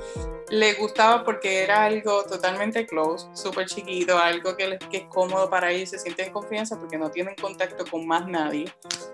les 0.49 0.78
gustaba 0.78 1.23
porque 1.23 1.63
era 1.63 1.86
algo 1.86 2.23
totalmente 2.26 2.86
close, 2.86 3.28
súper 3.34 3.67
chiquito, 3.67 4.17
algo 4.17 4.58
que, 4.58 4.67
les, 4.67 4.80
que 4.80 4.97
es 4.97 5.06
cómodo 5.06 5.49
para 5.49 5.71
ellos, 5.71 5.89
se 5.89 5.99
sienten 5.99 6.28
en 6.28 6.34
confianza 6.34 6.78
porque 6.78 6.97
no 6.97 7.10
tienen 7.10 7.36
contacto 7.36 7.86
con 7.89 8.06
más 8.06 8.28
nadie, 8.28 8.65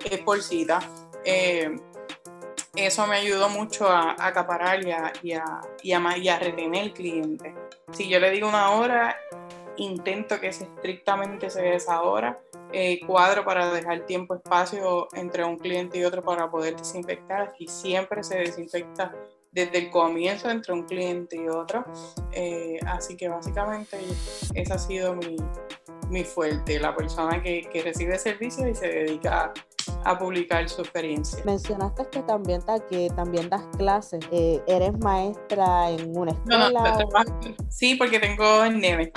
es 0.09 0.19
por 0.19 0.41
cita. 0.41 0.79
Eh, 1.23 1.75
eso 2.75 3.05
me 3.07 3.17
ayudó 3.17 3.49
mucho 3.49 3.89
a, 3.89 4.15
acaparar 4.19 4.85
y 4.85 4.91
a, 4.91 5.11
y, 5.21 5.33
a, 5.33 5.61
y, 5.83 5.89
y 5.89 6.29
a 6.29 6.39
retener 6.39 6.83
el 6.83 6.93
cliente. 6.93 7.53
Si 7.91 8.07
yo 8.07 8.19
le 8.19 8.31
digo 8.31 8.47
una 8.47 8.71
hora, 8.71 9.17
intento 9.79 10.39
que 10.39 10.47
estrictamente 10.47 11.49
se 11.49 11.75
esa 11.75 12.01
hora. 12.01 12.39
Eh, 12.71 12.99
cuadro 13.05 13.43
para 13.43 13.71
dejar 13.71 14.05
tiempo, 14.05 14.35
espacio 14.35 15.07
entre 15.13 15.43
un 15.43 15.57
cliente 15.57 15.97
y 15.97 16.03
otro 16.03 16.21
para 16.21 16.49
poder 16.49 16.75
desinfectar. 16.75 17.53
y 17.57 17.67
siempre 17.67 18.23
se 18.23 18.37
desinfecta 18.37 19.13
desde 19.51 19.79
el 19.79 19.89
comienzo 19.89 20.49
entre 20.49 20.73
un 20.73 20.83
cliente 20.83 21.35
y 21.35 21.47
otro. 21.47 21.83
Eh, 22.31 22.79
así 22.85 23.17
que 23.17 23.29
básicamente 23.29 23.97
esa 24.53 24.75
ha 24.75 24.79
sido 24.79 25.15
mi, 25.15 25.37
mi 26.09 26.23
fuerte, 26.23 26.79
la 26.79 26.95
persona 26.95 27.41
que, 27.41 27.67
que 27.71 27.81
recibe 27.81 28.17
servicios 28.19 28.67
y 28.67 28.75
se 28.75 28.87
dedica 28.87 29.53
a 30.03 30.17
publicar 30.17 30.67
su 30.69 30.81
experiencia. 30.81 31.41
Mencionaste 31.45 32.07
que 32.09 32.21
también, 32.23 32.61
que 32.89 33.09
también 33.15 33.49
das 33.49 33.65
clases. 33.77 34.19
Eh, 34.31 34.61
¿Eres 34.67 34.97
maestra 34.99 35.89
en 35.89 36.17
una 36.17 36.31
escuela? 36.31 36.69
No, 36.69 37.69
sí, 37.69 37.95
porque 37.95 38.19
tengo 38.19 38.65
neve. 38.65 39.11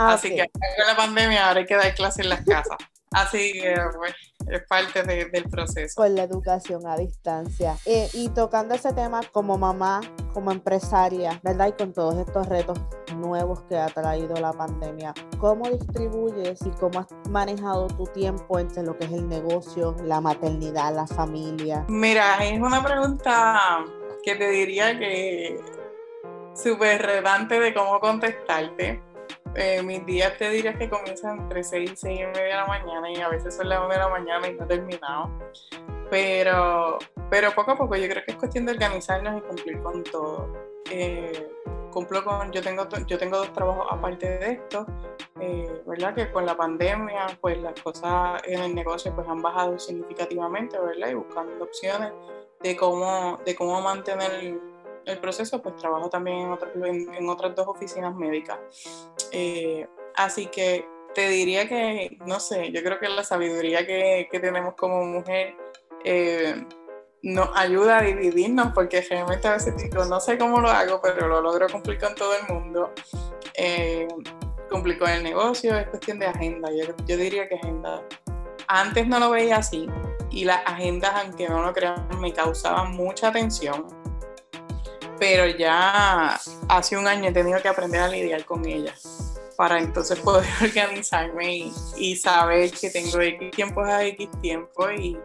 Ah, 0.00 0.12
Así 0.12 0.30
que 0.30 0.48
con 0.48 0.86
la 0.86 0.96
pandemia 0.96 1.48
ahora 1.48 1.58
hay 1.58 1.66
que 1.66 1.74
dar 1.74 1.92
clases 1.92 2.24
en 2.24 2.28
las 2.30 2.44
casas. 2.44 2.78
Así 3.10 3.52
que 3.52 3.74
pues, 3.96 4.14
es 4.48 4.62
parte 4.68 5.02
del 5.02 5.44
proceso. 5.50 5.94
Con 5.96 6.14
la 6.14 6.22
educación 6.22 6.86
a 6.86 6.96
distancia. 6.96 7.76
Eh, 7.84 8.08
y 8.12 8.28
tocando 8.28 8.76
ese 8.76 8.92
tema 8.92 9.22
como 9.32 9.58
mamá, 9.58 10.00
como 10.32 10.52
empresaria, 10.52 11.40
¿verdad? 11.42 11.68
Y 11.68 11.72
con 11.72 11.92
todos 11.92 12.16
estos 12.16 12.46
retos 12.48 12.78
nuevos 13.16 13.62
que 13.64 13.76
ha 13.76 13.86
traído 13.86 14.36
la 14.36 14.52
pandemia, 14.52 15.14
¿cómo 15.38 15.68
distribuyes 15.68 16.60
y 16.64 16.70
cómo 16.78 17.00
has 17.00 17.08
manejado 17.28 17.88
tu 17.88 18.04
tiempo 18.04 18.60
entre 18.60 18.84
lo 18.84 18.96
que 18.96 19.06
es 19.06 19.12
el 19.12 19.28
negocio, 19.28 19.96
la 20.04 20.20
maternidad, 20.20 20.94
la 20.94 21.08
familia? 21.08 21.86
Mira, 21.88 22.36
es 22.44 22.60
una 22.60 22.84
pregunta 22.84 23.84
que 24.22 24.36
te 24.36 24.48
diría 24.48 24.96
que 24.96 25.58
súper 26.54 27.02
redante 27.02 27.58
de 27.58 27.74
cómo 27.74 27.98
contestarte 27.98 29.02
eh, 29.54 29.82
mis 29.82 30.04
días 30.06 30.36
te 30.38 30.50
diría 30.50 30.74
que 30.74 30.88
comienzan 30.88 31.40
entre 31.40 31.64
6 31.64 31.92
y 31.92 31.96
6 31.96 32.20
y 32.20 32.26
media 32.26 32.42
de 32.42 32.54
la 32.54 32.66
mañana 32.66 33.10
y 33.10 33.20
a 33.20 33.28
veces 33.28 33.56
son 33.56 33.68
las 33.68 33.80
1 33.80 33.88
de 33.88 33.98
la 33.98 34.08
mañana 34.08 34.48
y 34.48 34.54
no 34.54 34.64
he 34.64 34.66
terminado. 34.66 35.30
Pero, 36.10 36.98
pero 37.30 37.52
poco 37.52 37.72
a 37.72 37.76
poco 37.76 37.96
yo 37.96 38.08
creo 38.08 38.24
que 38.24 38.32
es 38.32 38.36
cuestión 38.36 38.66
de 38.66 38.72
organizarnos 38.72 39.38
y 39.38 39.40
cumplir 39.42 39.82
con 39.82 40.02
todo. 40.04 40.52
Eh, 40.90 41.48
cumplo 41.90 42.24
con, 42.24 42.52
yo 42.52 42.62
tengo, 42.62 42.86
yo 43.06 43.18
tengo 43.18 43.38
dos 43.38 43.52
trabajos 43.52 43.86
aparte 43.90 44.38
de 44.38 44.52
esto, 44.52 44.86
eh, 45.40 45.82
¿verdad? 45.86 46.14
Que 46.14 46.30
con 46.30 46.46
la 46.46 46.56
pandemia, 46.56 47.26
pues 47.40 47.58
las 47.58 47.80
cosas 47.80 48.40
en 48.44 48.62
el 48.62 48.74
negocio 48.74 49.14
pues 49.14 49.28
han 49.28 49.42
bajado 49.42 49.78
significativamente, 49.78 50.78
¿verdad? 50.78 51.08
Y 51.08 51.14
buscando 51.14 51.64
opciones 51.64 52.12
de 52.62 52.76
cómo, 52.76 53.38
de 53.44 53.54
cómo 53.54 53.80
mantener 53.80 54.58
el 55.04 55.18
proceso, 55.18 55.62
pues 55.62 55.76
trabajo 55.76 56.08
también 56.08 56.56
en, 56.74 57.14
en, 57.14 57.28
otras 57.28 57.54
dos 57.54 57.66
oficinas 57.66 58.14
médicas. 58.14 58.58
Eh, 59.32 59.86
así 60.14 60.46
que 60.46 60.86
te 61.14 61.28
diría 61.28 61.68
que, 61.68 62.18
no 62.26 62.40
sé, 62.40 62.70
yo 62.72 62.82
creo 62.82 62.98
que 62.98 63.08
la 63.08 63.24
sabiduría 63.24 63.86
que, 63.86 64.28
que 64.30 64.40
tenemos 64.40 64.74
como 64.74 65.04
mujer 65.04 65.54
eh, 66.04 66.64
nos 67.22 67.50
ayuda 67.56 67.98
a 67.98 68.02
dividirnos, 68.02 68.72
porque 68.74 69.00
realmente 69.00 69.48
a 69.48 69.52
veces 69.54 69.76
digo, 69.76 70.04
no 70.04 70.20
sé 70.20 70.38
cómo 70.38 70.60
lo 70.60 70.68
hago, 70.68 71.00
pero 71.02 71.26
lo 71.26 71.40
logro 71.40 71.68
cumplir 71.68 71.98
con 71.98 72.14
todo 72.14 72.34
el 72.36 72.54
mundo. 72.54 72.92
Eh, 73.54 74.06
cumplir 74.70 74.98
con 74.98 75.08
el 75.08 75.22
negocio, 75.22 75.76
es 75.76 75.88
cuestión 75.88 76.18
de 76.18 76.26
agenda, 76.26 76.70
yo, 76.70 76.94
yo 77.06 77.16
diría 77.16 77.48
que 77.48 77.56
agenda. 77.56 78.02
Antes 78.68 79.08
no 79.08 79.18
lo 79.18 79.30
veía 79.30 79.56
así 79.56 79.88
y 80.30 80.44
las 80.44 80.60
agendas, 80.66 81.10
aunque 81.24 81.48
no 81.48 81.62
lo 81.62 81.72
crean, 81.72 82.06
me 82.20 82.32
causaban 82.32 82.92
mucha 82.92 83.32
tensión 83.32 83.86
pero 85.18 85.46
ya 85.46 86.38
hace 86.68 86.96
un 86.96 87.06
año 87.06 87.28
he 87.28 87.32
tenido 87.32 87.60
que 87.60 87.68
aprender 87.68 88.00
a 88.00 88.08
lidiar 88.08 88.44
con 88.44 88.64
ella 88.66 88.94
para 89.58 89.80
entonces 89.80 90.20
poder 90.20 90.48
organizarme 90.62 91.72
y, 91.96 92.16
saber 92.16 92.70
que 92.70 92.90
tengo 92.90 93.20
X 93.20 93.50
tiempos 93.50 93.88
a 93.88 94.04
X 94.04 94.28
tiempo 94.40 94.90
y, 94.90 95.18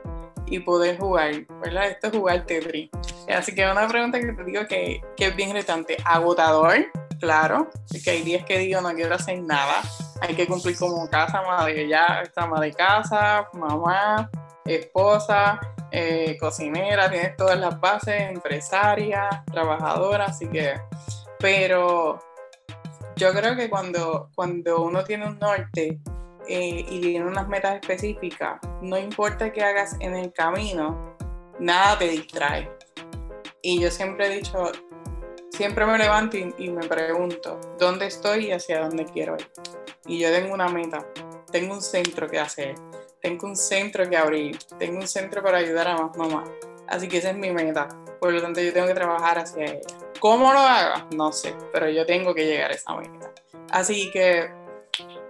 poder 0.66 1.00
jugar, 1.00 1.32
¿verdad? 1.64 1.88
Esto 1.88 2.08
es 2.08 2.14
jugar 2.14 2.46
Tetris. 2.46 2.92
Así 3.28 3.56
que 3.56 3.66
una 3.66 3.88
pregunta 3.88 4.20
que 4.20 4.34
te 4.34 4.44
digo 4.44 4.68
que, 4.68 5.02
que 5.18 5.26
es 5.26 5.36
bien 5.36 5.52
retante. 5.52 5.98
Agotador, 6.06 6.92
claro, 7.20 7.72
que 8.04 8.12
hay 8.12 8.22
días 8.22 8.46
que 8.46 8.60
digo 8.60 8.80
no 8.80 8.94
quiero 8.94 9.16
hacer 9.16 9.42
nada. 9.42 9.82
Hay 10.22 10.36
que 10.36 10.46
cumplir 10.46 10.78
como 10.78 11.10
casa, 11.10 11.42
madre, 11.42 11.88
ya, 11.88 12.22
está 12.22 12.46
madre 12.46 12.68
de 12.68 12.74
casa, 12.76 13.50
mamá, 13.54 14.30
esposa, 14.66 15.60
eh, 15.96 16.38
cocinera, 16.40 17.08
tienes 17.08 17.36
todas 17.38 17.60
las 17.60 17.80
bases, 17.80 18.20
empresaria, 18.20 19.44
trabajadora, 19.52 20.26
así 20.26 20.48
que 20.48 20.74
Pero 21.38 22.20
yo 23.16 23.32
creo 23.32 23.56
que 23.56 23.70
cuando, 23.70 24.32
cuando 24.34 24.82
uno 24.82 25.04
tiene 25.04 25.28
un 25.28 25.38
norte 25.38 26.00
eh, 26.48 26.86
y 26.90 27.00
tiene 27.00 27.26
unas 27.26 27.48
metas 27.48 27.76
específicas, 27.76 28.60
no 28.82 28.98
importa 28.98 29.54
qué 29.54 29.64
hagas 29.64 29.96
en 30.00 30.16
el 30.16 30.34
camino, 30.34 31.16
nada 31.60 32.00
te 32.00 32.08
distrae. 32.08 32.72
Y 33.62 33.80
yo 33.80 33.92
siempre 33.92 34.28
he 34.28 34.36
dicho, 34.38 34.72
siempre 35.52 35.86
me 35.86 36.00
levanto 36.00 36.38
y, 36.38 36.70
me 36.70 36.88
pregunto, 36.88 37.62
¿dónde 37.78 38.08
estoy 38.08 38.48
y 38.48 38.52
hacia 38.52 38.82
dónde 38.82 39.06
quiero 39.06 39.36
ir? 39.36 39.48
Y 40.08 40.18
yo 40.20 40.32
tengo 40.32 40.56
una 40.56 40.70
meta, 40.70 41.06
tengo 41.52 41.76
un 41.76 41.84
centro 41.84 42.28
que 42.28 42.40
hacer, 42.40 42.76
tengo 43.24 43.48
un 43.48 43.56
centro 43.56 44.10
que 44.10 44.18
abrir, 44.18 44.60
tengo 44.78 45.00
un 45.00 45.08
centro 45.08 45.42
para 45.42 45.60
ayudar 45.60 45.88
a 45.88 45.96
más 45.96 46.18
mamás. 46.18 46.50
Así 46.88 47.08
que 47.08 47.20
esa 47.20 47.30
es 47.30 47.38
mi 47.38 47.52
meta. 47.52 47.88
Por 48.20 48.34
lo 48.34 48.42
tanto, 48.42 48.60
yo 48.60 48.74
tengo 48.74 48.86
que 48.86 48.94
trabajar 48.94 49.40
hacia 49.40 49.64
ella. 49.64 49.88
¿Cómo 50.20 50.52
lo 50.52 50.60
haga? 50.60 51.08
No 51.16 51.32
sé, 51.32 51.56
pero 51.72 51.90
yo 51.90 52.06
tengo 52.06 52.36
que 52.36 52.46
llegar 52.46 52.72
a 52.72 52.74
esa 52.74 52.94
meta. 52.98 53.32
Así 53.72 54.12
que 54.12 54.52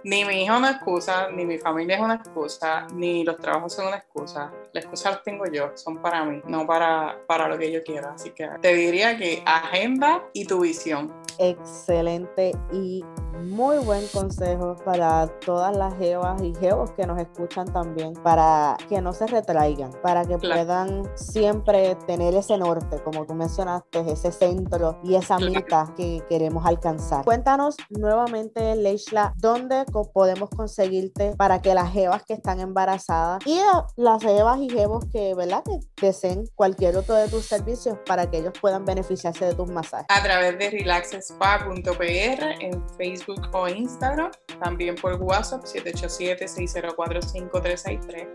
ni 0.02 0.24
mi 0.24 0.42
hijo 0.42 0.54
es 0.54 0.58
una 0.58 0.70
excusa, 0.72 1.30
ni 1.30 1.44
mi 1.46 1.56
familia 1.58 1.94
es 1.94 2.02
una 2.02 2.16
excusa, 2.16 2.88
ni 2.92 3.22
los 3.22 3.38
trabajos 3.38 3.72
son 3.72 3.86
una 3.86 3.98
excusa. 3.98 4.52
Las 4.74 4.86
excusas 4.86 5.12
las 5.12 5.22
tengo 5.22 5.44
yo, 5.46 5.70
son 5.76 6.02
para 6.02 6.24
mí, 6.24 6.42
no 6.48 6.66
para, 6.66 7.24
para 7.28 7.46
lo 7.46 7.56
que 7.56 7.70
yo 7.70 7.80
quiero. 7.84 8.08
Así 8.08 8.30
que 8.30 8.48
te 8.60 8.74
diría 8.74 9.16
que 9.16 9.40
agenda 9.46 10.24
y 10.32 10.46
tu 10.46 10.62
visión. 10.62 11.14
Excelente 11.38 12.50
y 12.72 13.04
muy 13.44 13.78
buen 13.78 14.06
consejo 14.08 14.76
para 14.84 15.28
todas 15.40 15.76
las 15.76 15.96
jevas 15.96 16.42
y 16.42 16.54
jevos 16.54 16.90
que 16.92 17.06
nos 17.06 17.20
escuchan 17.20 17.72
también, 17.72 18.14
para 18.14 18.76
que 18.88 19.00
no 19.00 19.12
se 19.12 19.26
retraigan, 19.26 19.92
para 20.02 20.24
que 20.24 20.38
puedan 20.38 21.04
siempre 21.14 21.94
tener 22.06 22.34
ese 22.34 22.56
norte, 22.58 23.00
como 23.02 23.26
tú 23.26 23.34
mencionaste, 23.34 24.00
ese 24.10 24.32
centro 24.32 24.98
y 25.04 25.14
esa 25.14 25.38
meta 25.38 25.92
que 25.96 26.22
queremos 26.28 26.66
alcanzar. 26.66 27.24
Cuéntanos 27.24 27.76
nuevamente, 27.90 28.74
Leishla, 28.76 29.34
dónde 29.36 29.84
podemos 30.12 30.50
conseguirte 30.50 31.36
para 31.36 31.60
que 31.60 31.74
las 31.74 31.92
jevas 31.92 32.24
que 32.24 32.34
están 32.34 32.60
embarazadas 32.60 33.46
y 33.46 33.60
las 33.96 34.22
jevas 34.22 34.58
y 34.64 34.70
jevos 34.70 35.04
que, 35.12 35.34
¿verdad? 35.34 35.62
que 35.64 35.80
deseen 36.00 36.46
cualquier 36.54 36.96
otro 36.96 37.14
de 37.14 37.28
tus 37.28 37.44
servicios 37.44 37.98
para 38.06 38.30
que 38.30 38.38
ellos 38.38 38.54
puedan 38.60 38.84
beneficiarse 38.84 39.44
de 39.44 39.54
tus 39.54 39.68
masajes. 39.70 40.06
A 40.08 40.22
través 40.22 40.56
de 40.58 40.70
relaxspa.pr 40.70 42.42
en 42.60 42.88
Facebook 42.96 43.48
o 43.52 43.68
Instagram, 43.68 44.30
también 44.62 44.94
por 44.94 45.14
WhatsApp 45.14 45.64
787-604-5363. 45.64 48.28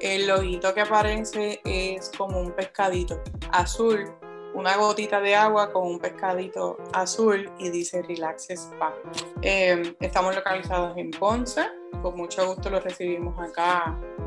El 0.00 0.26
loguito 0.26 0.74
que 0.74 0.80
aparece 0.82 1.60
es 1.64 2.10
como 2.16 2.40
un 2.40 2.52
pescadito 2.52 3.20
azul, 3.52 4.10
una 4.54 4.76
gotita 4.76 5.20
de 5.20 5.34
agua 5.34 5.72
con 5.72 5.86
un 5.86 5.98
pescadito 5.98 6.76
azul 6.92 7.50
y 7.58 7.70
dice 7.70 8.02
Relax 8.02 8.50
Spa. 8.50 8.94
Em, 9.42 9.94
estamos 10.00 10.34
localizados 10.34 10.96
en 10.96 11.10
Ponce, 11.10 11.66
con 12.02 12.16
mucho 12.16 12.46
gusto 12.46 12.70
lo 12.70 12.80
recibimos 12.80 13.38
acá 13.38 13.98
eh, 14.18 14.25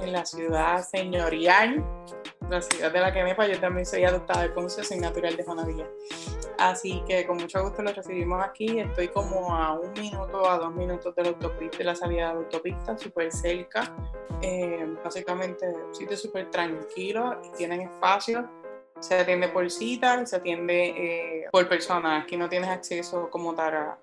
en 0.00 0.12
la 0.12 0.24
ciudad 0.24 0.82
señorial 0.82 1.84
la 2.48 2.62
ciudad 2.62 2.92
de 2.92 3.00
la 3.00 3.12
que 3.12 3.24
me 3.24 3.34
yo 3.48 3.60
también 3.60 3.84
soy 3.84 4.04
adoptada 4.04 4.42
de 4.42 4.50
Ponce, 4.50 4.82
soy 4.84 4.98
natural 4.98 5.36
de 5.36 5.44
Juanadilla. 5.44 5.86
Así 6.58 7.02
que 7.06 7.26
con 7.26 7.36
mucho 7.38 7.62
gusto 7.62 7.82
lo 7.82 7.92
recibimos 7.92 8.42
aquí. 8.42 8.78
Estoy 8.78 9.08
como 9.08 9.54
a 9.54 9.72
un 9.72 9.92
minuto, 9.92 10.48
a 10.48 10.58
dos 10.58 10.72
minutos 10.74 11.14
de 11.14 11.22
la 11.22 11.28
autopista, 11.30 11.78
de 11.78 11.84
la 11.84 11.94
salida 11.94 12.28
de 12.28 12.34
la 12.34 12.40
autopista, 12.40 12.96
súper 12.96 13.32
cerca. 13.32 13.94
Eh, 14.42 14.86
básicamente, 15.04 15.66
un 15.66 15.94
sitio 15.94 16.16
súper 16.16 16.50
tranquilo 16.50 17.40
y 17.44 17.56
tienen 17.56 17.82
espacio. 17.82 18.48
Se 19.00 19.18
atiende 19.18 19.48
por 19.48 19.70
cita, 19.70 20.24
se 20.24 20.36
atiende 20.36 20.86
eh, 20.86 21.46
por 21.50 21.68
personas. 21.68 22.22
Aquí 22.22 22.36
no 22.36 22.48
tienes 22.48 22.70
acceso 22.70 23.28
como 23.28 23.54
tal 23.54 23.74
a 23.74 23.98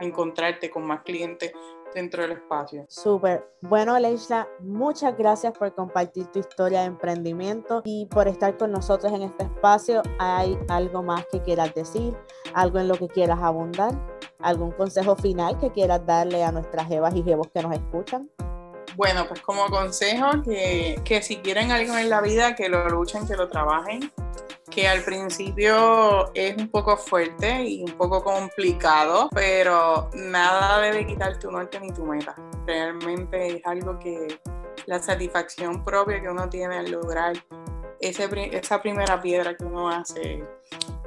encontrarte 0.00 0.70
con 0.70 0.86
más 0.86 1.02
clientes 1.02 1.52
dentro 1.94 2.22
del 2.22 2.32
espacio. 2.32 2.84
Súper. 2.88 3.48
Bueno, 3.62 3.98
Leisha, 3.98 4.48
muchas 4.60 5.16
gracias 5.16 5.52
por 5.56 5.74
compartir 5.74 6.26
tu 6.26 6.38
historia 6.38 6.80
de 6.80 6.86
emprendimiento 6.86 7.82
y 7.84 8.06
por 8.06 8.28
estar 8.28 8.56
con 8.56 8.72
nosotros 8.72 9.12
en 9.12 9.22
este 9.22 9.44
espacio. 9.44 10.02
¿Hay 10.18 10.58
algo 10.68 11.02
más 11.02 11.26
que 11.30 11.42
quieras 11.42 11.74
decir? 11.74 12.16
¿Algo 12.54 12.78
en 12.78 12.88
lo 12.88 12.96
que 12.96 13.08
quieras 13.08 13.38
abundar? 13.42 13.92
¿Algún 14.40 14.72
consejo 14.72 15.16
final 15.16 15.58
que 15.58 15.70
quieras 15.70 16.04
darle 16.06 16.44
a 16.44 16.52
nuestras 16.52 16.86
jevas 16.86 17.14
y 17.14 17.22
jevos 17.22 17.48
que 17.52 17.62
nos 17.62 17.72
escuchan? 17.72 18.30
Bueno, 18.96 19.26
pues 19.28 19.40
como 19.42 19.66
consejo 19.68 20.42
que, 20.42 21.00
que 21.04 21.22
si 21.22 21.36
quieren 21.36 21.70
algo 21.70 21.96
en 21.96 22.10
la 22.10 22.20
vida, 22.20 22.56
que 22.56 22.68
lo 22.68 22.88
luchen, 22.88 23.28
que 23.28 23.36
lo 23.36 23.48
trabajen, 23.48 24.10
que 24.70 24.88
al 24.88 25.02
principio 25.02 26.32
es 26.34 26.56
un 26.56 26.68
poco 26.68 26.96
fuerte 26.96 27.64
y 27.64 27.82
un 27.82 27.92
poco 27.92 28.22
complicado, 28.22 29.28
pero 29.34 30.10
nada 30.14 30.80
debe 30.80 31.06
quitar 31.06 31.38
tu 31.38 31.50
norte 31.50 31.80
ni 31.80 31.92
tu 31.92 32.04
meta. 32.04 32.34
Realmente 32.66 33.56
es 33.56 33.66
algo 33.66 33.98
que 33.98 34.38
la 34.86 35.00
satisfacción 35.00 35.84
propia 35.84 36.20
que 36.20 36.28
uno 36.28 36.48
tiene 36.48 36.76
al 36.76 36.90
lograr 36.90 37.34
esa 38.00 38.80
primera 38.80 39.20
piedra 39.20 39.56
que 39.56 39.64
uno 39.64 39.88
hace, 39.88 40.42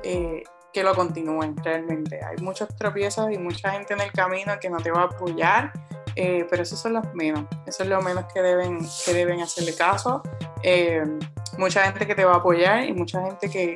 eh, 0.04 0.44
que 0.74 0.84
lo 0.84 0.94
continúen 0.94 1.56
realmente. 1.64 2.24
Hay 2.24 2.38
muchos 2.38 2.70
tropiezos 2.76 3.32
y 3.32 3.38
mucha 3.38 3.72
gente 3.72 3.94
en 3.94 4.02
el 4.02 4.12
camino 4.12 4.54
que 4.60 4.70
no 4.70 4.78
te 4.78 4.92
va 4.92 5.02
a 5.02 5.06
apoyar, 5.06 5.72
eh, 6.16 6.46
pero 6.50 6.64
esos 6.64 6.80
son 6.80 6.94
los 6.94 7.14
menos, 7.14 7.46
eso 7.66 7.84
es 7.84 7.90
lo 7.90 8.02
menos 8.02 8.26
que 8.34 8.42
deben, 8.42 8.80
que 9.06 9.14
deben 9.14 9.42
hacerle 9.42 9.76
caso. 9.76 10.22
Eh, 10.64 11.04
mucha 11.62 11.84
gente 11.84 12.08
que 12.08 12.16
te 12.16 12.26
va 12.26 12.34
a 12.34 12.38
apoyar 12.38 12.84
y 12.84 12.92
mucha 12.92 13.22
gente 13.22 13.50
que, 13.50 13.76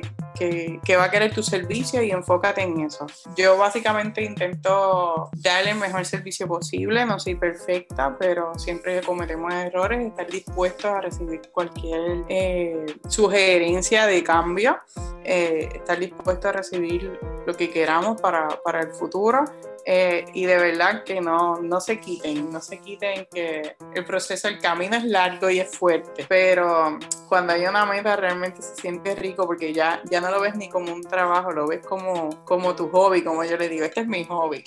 que, 0.84 0.96
va 0.96 1.04
a 1.04 1.10
querer 1.10 1.32
tu 1.32 1.42
servicio 1.42 2.02
y 2.02 2.10
enfócate 2.10 2.60
en 2.62 2.80
eso. 2.80 3.06
Yo 3.36 3.56
básicamente 3.56 4.22
intento 4.22 5.30
darle 5.36 5.70
el 5.70 5.78
mejor 5.78 6.04
servicio 6.04 6.48
posible, 6.48 7.06
no 7.06 7.18
soy 7.18 7.36
perfecta, 7.36 8.16
pero 8.18 8.58
siempre 8.58 9.00
cometemos 9.02 9.54
errores, 9.54 10.04
estar 10.04 10.26
dispuesto 10.26 10.88
a 10.88 11.00
recibir 11.00 11.40
cualquier 11.52 12.24
eh, 12.28 12.86
sugerencia 13.08 14.06
de 14.06 14.22
cambio, 14.24 14.78
eh, 15.24 15.68
estar 15.74 15.98
dispuesto 15.98 16.48
a 16.48 16.52
recibir 16.52 17.18
lo 17.46 17.54
que 17.54 17.70
queramos 17.70 18.20
para, 18.20 18.48
para 18.64 18.80
el 18.80 18.90
futuro 18.90 19.44
eh, 19.88 20.24
y 20.34 20.46
de 20.46 20.56
verdad 20.56 21.04
que 21.04 21.20
no, 21.20 21.60
no 21.60 21.80
se 21.80 22.00
quiten, 22.00 22.50
no 22.50 22.60
se 22.60 22.80
quiten 22.80 23.28
que 23.32 23.76
el 23.94 24.04
proceso, 24.04 24.48
el 24.48 24.58
camino 24.58 24.96
es 24.96 25.04
largo 25.04 25.48
y 25.48 25.60
es 25.60 25.76
fuerte, 25.76 26.26
pero 26.28 26.98
cuando 27.28 27.52
hay 27.52 27.66
una 27.66 27.86
meta 27.86 28.16
realmente 28.16 28.62
se 28.62 28.74
siente 28.74 29.14
rico 29.14 29.46
porque 29.46 29.72
ya, 29.72 30.02
ya 30.10 30.20
no 30.20 30.32
lo 30.32 30.40
ves 30.40 30.56
ni 30.56 30.68
como 30.68 30.92
un 30.92 31.02
trabajo, 31.02 31.52
lo 31.52 31.68
ves 31.68 31.86
como, 31.86 32.30
como 32.44 32.74
tu 32.74 32.88
hobby, 32.88 33.22
como 33.22 33.44
yo 33.44 33.56
le 33.56 33.68
digo, 33.68 33.84
este 33.84 34.00
es 34.00 34.08
mi 34.08 34.24
hobby. 34.24 34.64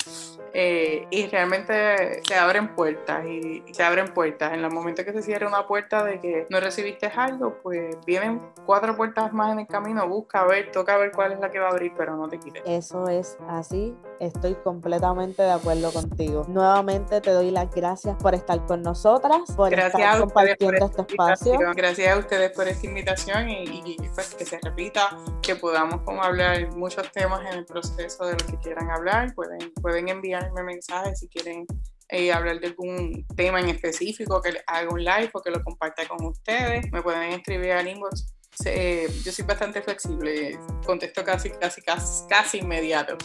Eh, 0.53 1.05
y 1.09 1.27
realmente 1.27 2.21
se 2.23 2.35
abren 2.35 2.73
puertas 2.75 3.25
y, 3.25 3.63
se 3.71 3.83
abren 3.83 4.13
puertas. 4.13 4.53
En 4.53 4.63
el 4.63 4.71
momento 4.71 5.03
que 5.03 5.11
se 5.11 5.21
cierra 5.21 5.47
una 5.47 5.67
puerta 5.67 6.03
de 6.03 6.19
que 6.19 6.47
no 6.49 6.59
recibiste 6.59 7.07
algo, 7.07 7.57
pues 7.61 7.97
vienen 8.05 8.41
cuatro 8.65 8.95
puertas 8.95 9.33
más 9.33 9.51
en 9.51 9.59
el 9.59 9.67
camino, 9.67 10.07
busca 10.07 10.41
a 10.41 10.47
ver, 10.47 10.71
toca 10.71 10.97
ver 10.97 11.11
cuál 11.11 11.33
es 11.33 11.39
la 11.39 11.51
que 11.51 11.59
va 11.59 11.67
a 11.67 11.71
abrir, 11.71 11.93
pero 11.97 12.15
no 12.15 12.27
te 12.27 12.39
quites. 12.39 12.63
Eso 12.65 13.07
es 13.09 13.37
así, 13.47 13.95
estoy 14.19 14.55
completamente 14.55 15.41
de 15.41 15.51
acuerdo 15.51 15.91
contigo. 15.91 16.45
Nuevamente 16.47 17.21
te 17.21 17.31
doy 17.31 17.51
las 17.51 17.69
gracias 17.71 18.17
por 18.17 18.35
estar 18.35 18.65
con 18.65 18.81
nosotras, 18.81 19.51
por 19.55 19.73
estar 19.73 20.19
compartiendo 20.19 20.85
este 20.85 21.01
espacio. 21.01 21.59
Gracias 21.75 22.15
a 22.15 22.17
ustedes 22.17 22.51
por 22.51 22.67
esta 22.67 22.85
invitación 22.85 23.49
y, 23.49 23.95
pues, 24.13 24.35
que 24.35 24.45
se 24.45 24.59
repita, 24.61 25.17
que 25.41 25.55
podamos 25.55 26.01
como 26.01 26.23
hablar 26.23 26.75
muchos 26.75 27.11
temas 27.11 27.41
en 27.51 27.59
el 27.59 27.65
proceso 27.65 28.25
de 28.25 28.33
lo 28.33 28.45
que 28.45 28.57
quieran 28.57 28.89
hablar, 28.91 29.33
pueden, 29.33 29.73
pueden 29.81 30.09
enviar 30.09 30.51
mensajes 30.63 31.19
si 31.19 31.27
quieren 31.27 31.65
eh, 32.09 32.31
hablar 32.31 32.59
de 32.59 32.67
algún 32.67 33.25
tema 33.35 33.59
en 33.59 33.69
específico, 33.69 34.41
que 34.41 34.53
haga 34.65 34.89
un 34.89 35.03
live 35.03 35.29
o 35.33 35.41
que 35.41 35.51
lo 35.51 35.63
comparta 35.63 36.07
con 36.07 36.25
ustedes. 36.25 36.91
Me 36.91 37.01
pueden 37.01 37.33
escribir 37.33 37.73
al 37.73 37.87
inbox. 37.87 38.33
Eh, 38.65 39.07
yo 39.23 39.31
soy 39.31 39.45
bastante 39.45 39.81
flexible, 39.81 40.59
contesto 40.85 41.23
casi, 41.23 41.49
casi, 41.51 41.81
casi, 41.81 42.27
casi 42.27 42.57
inmediato. 42.59 43.17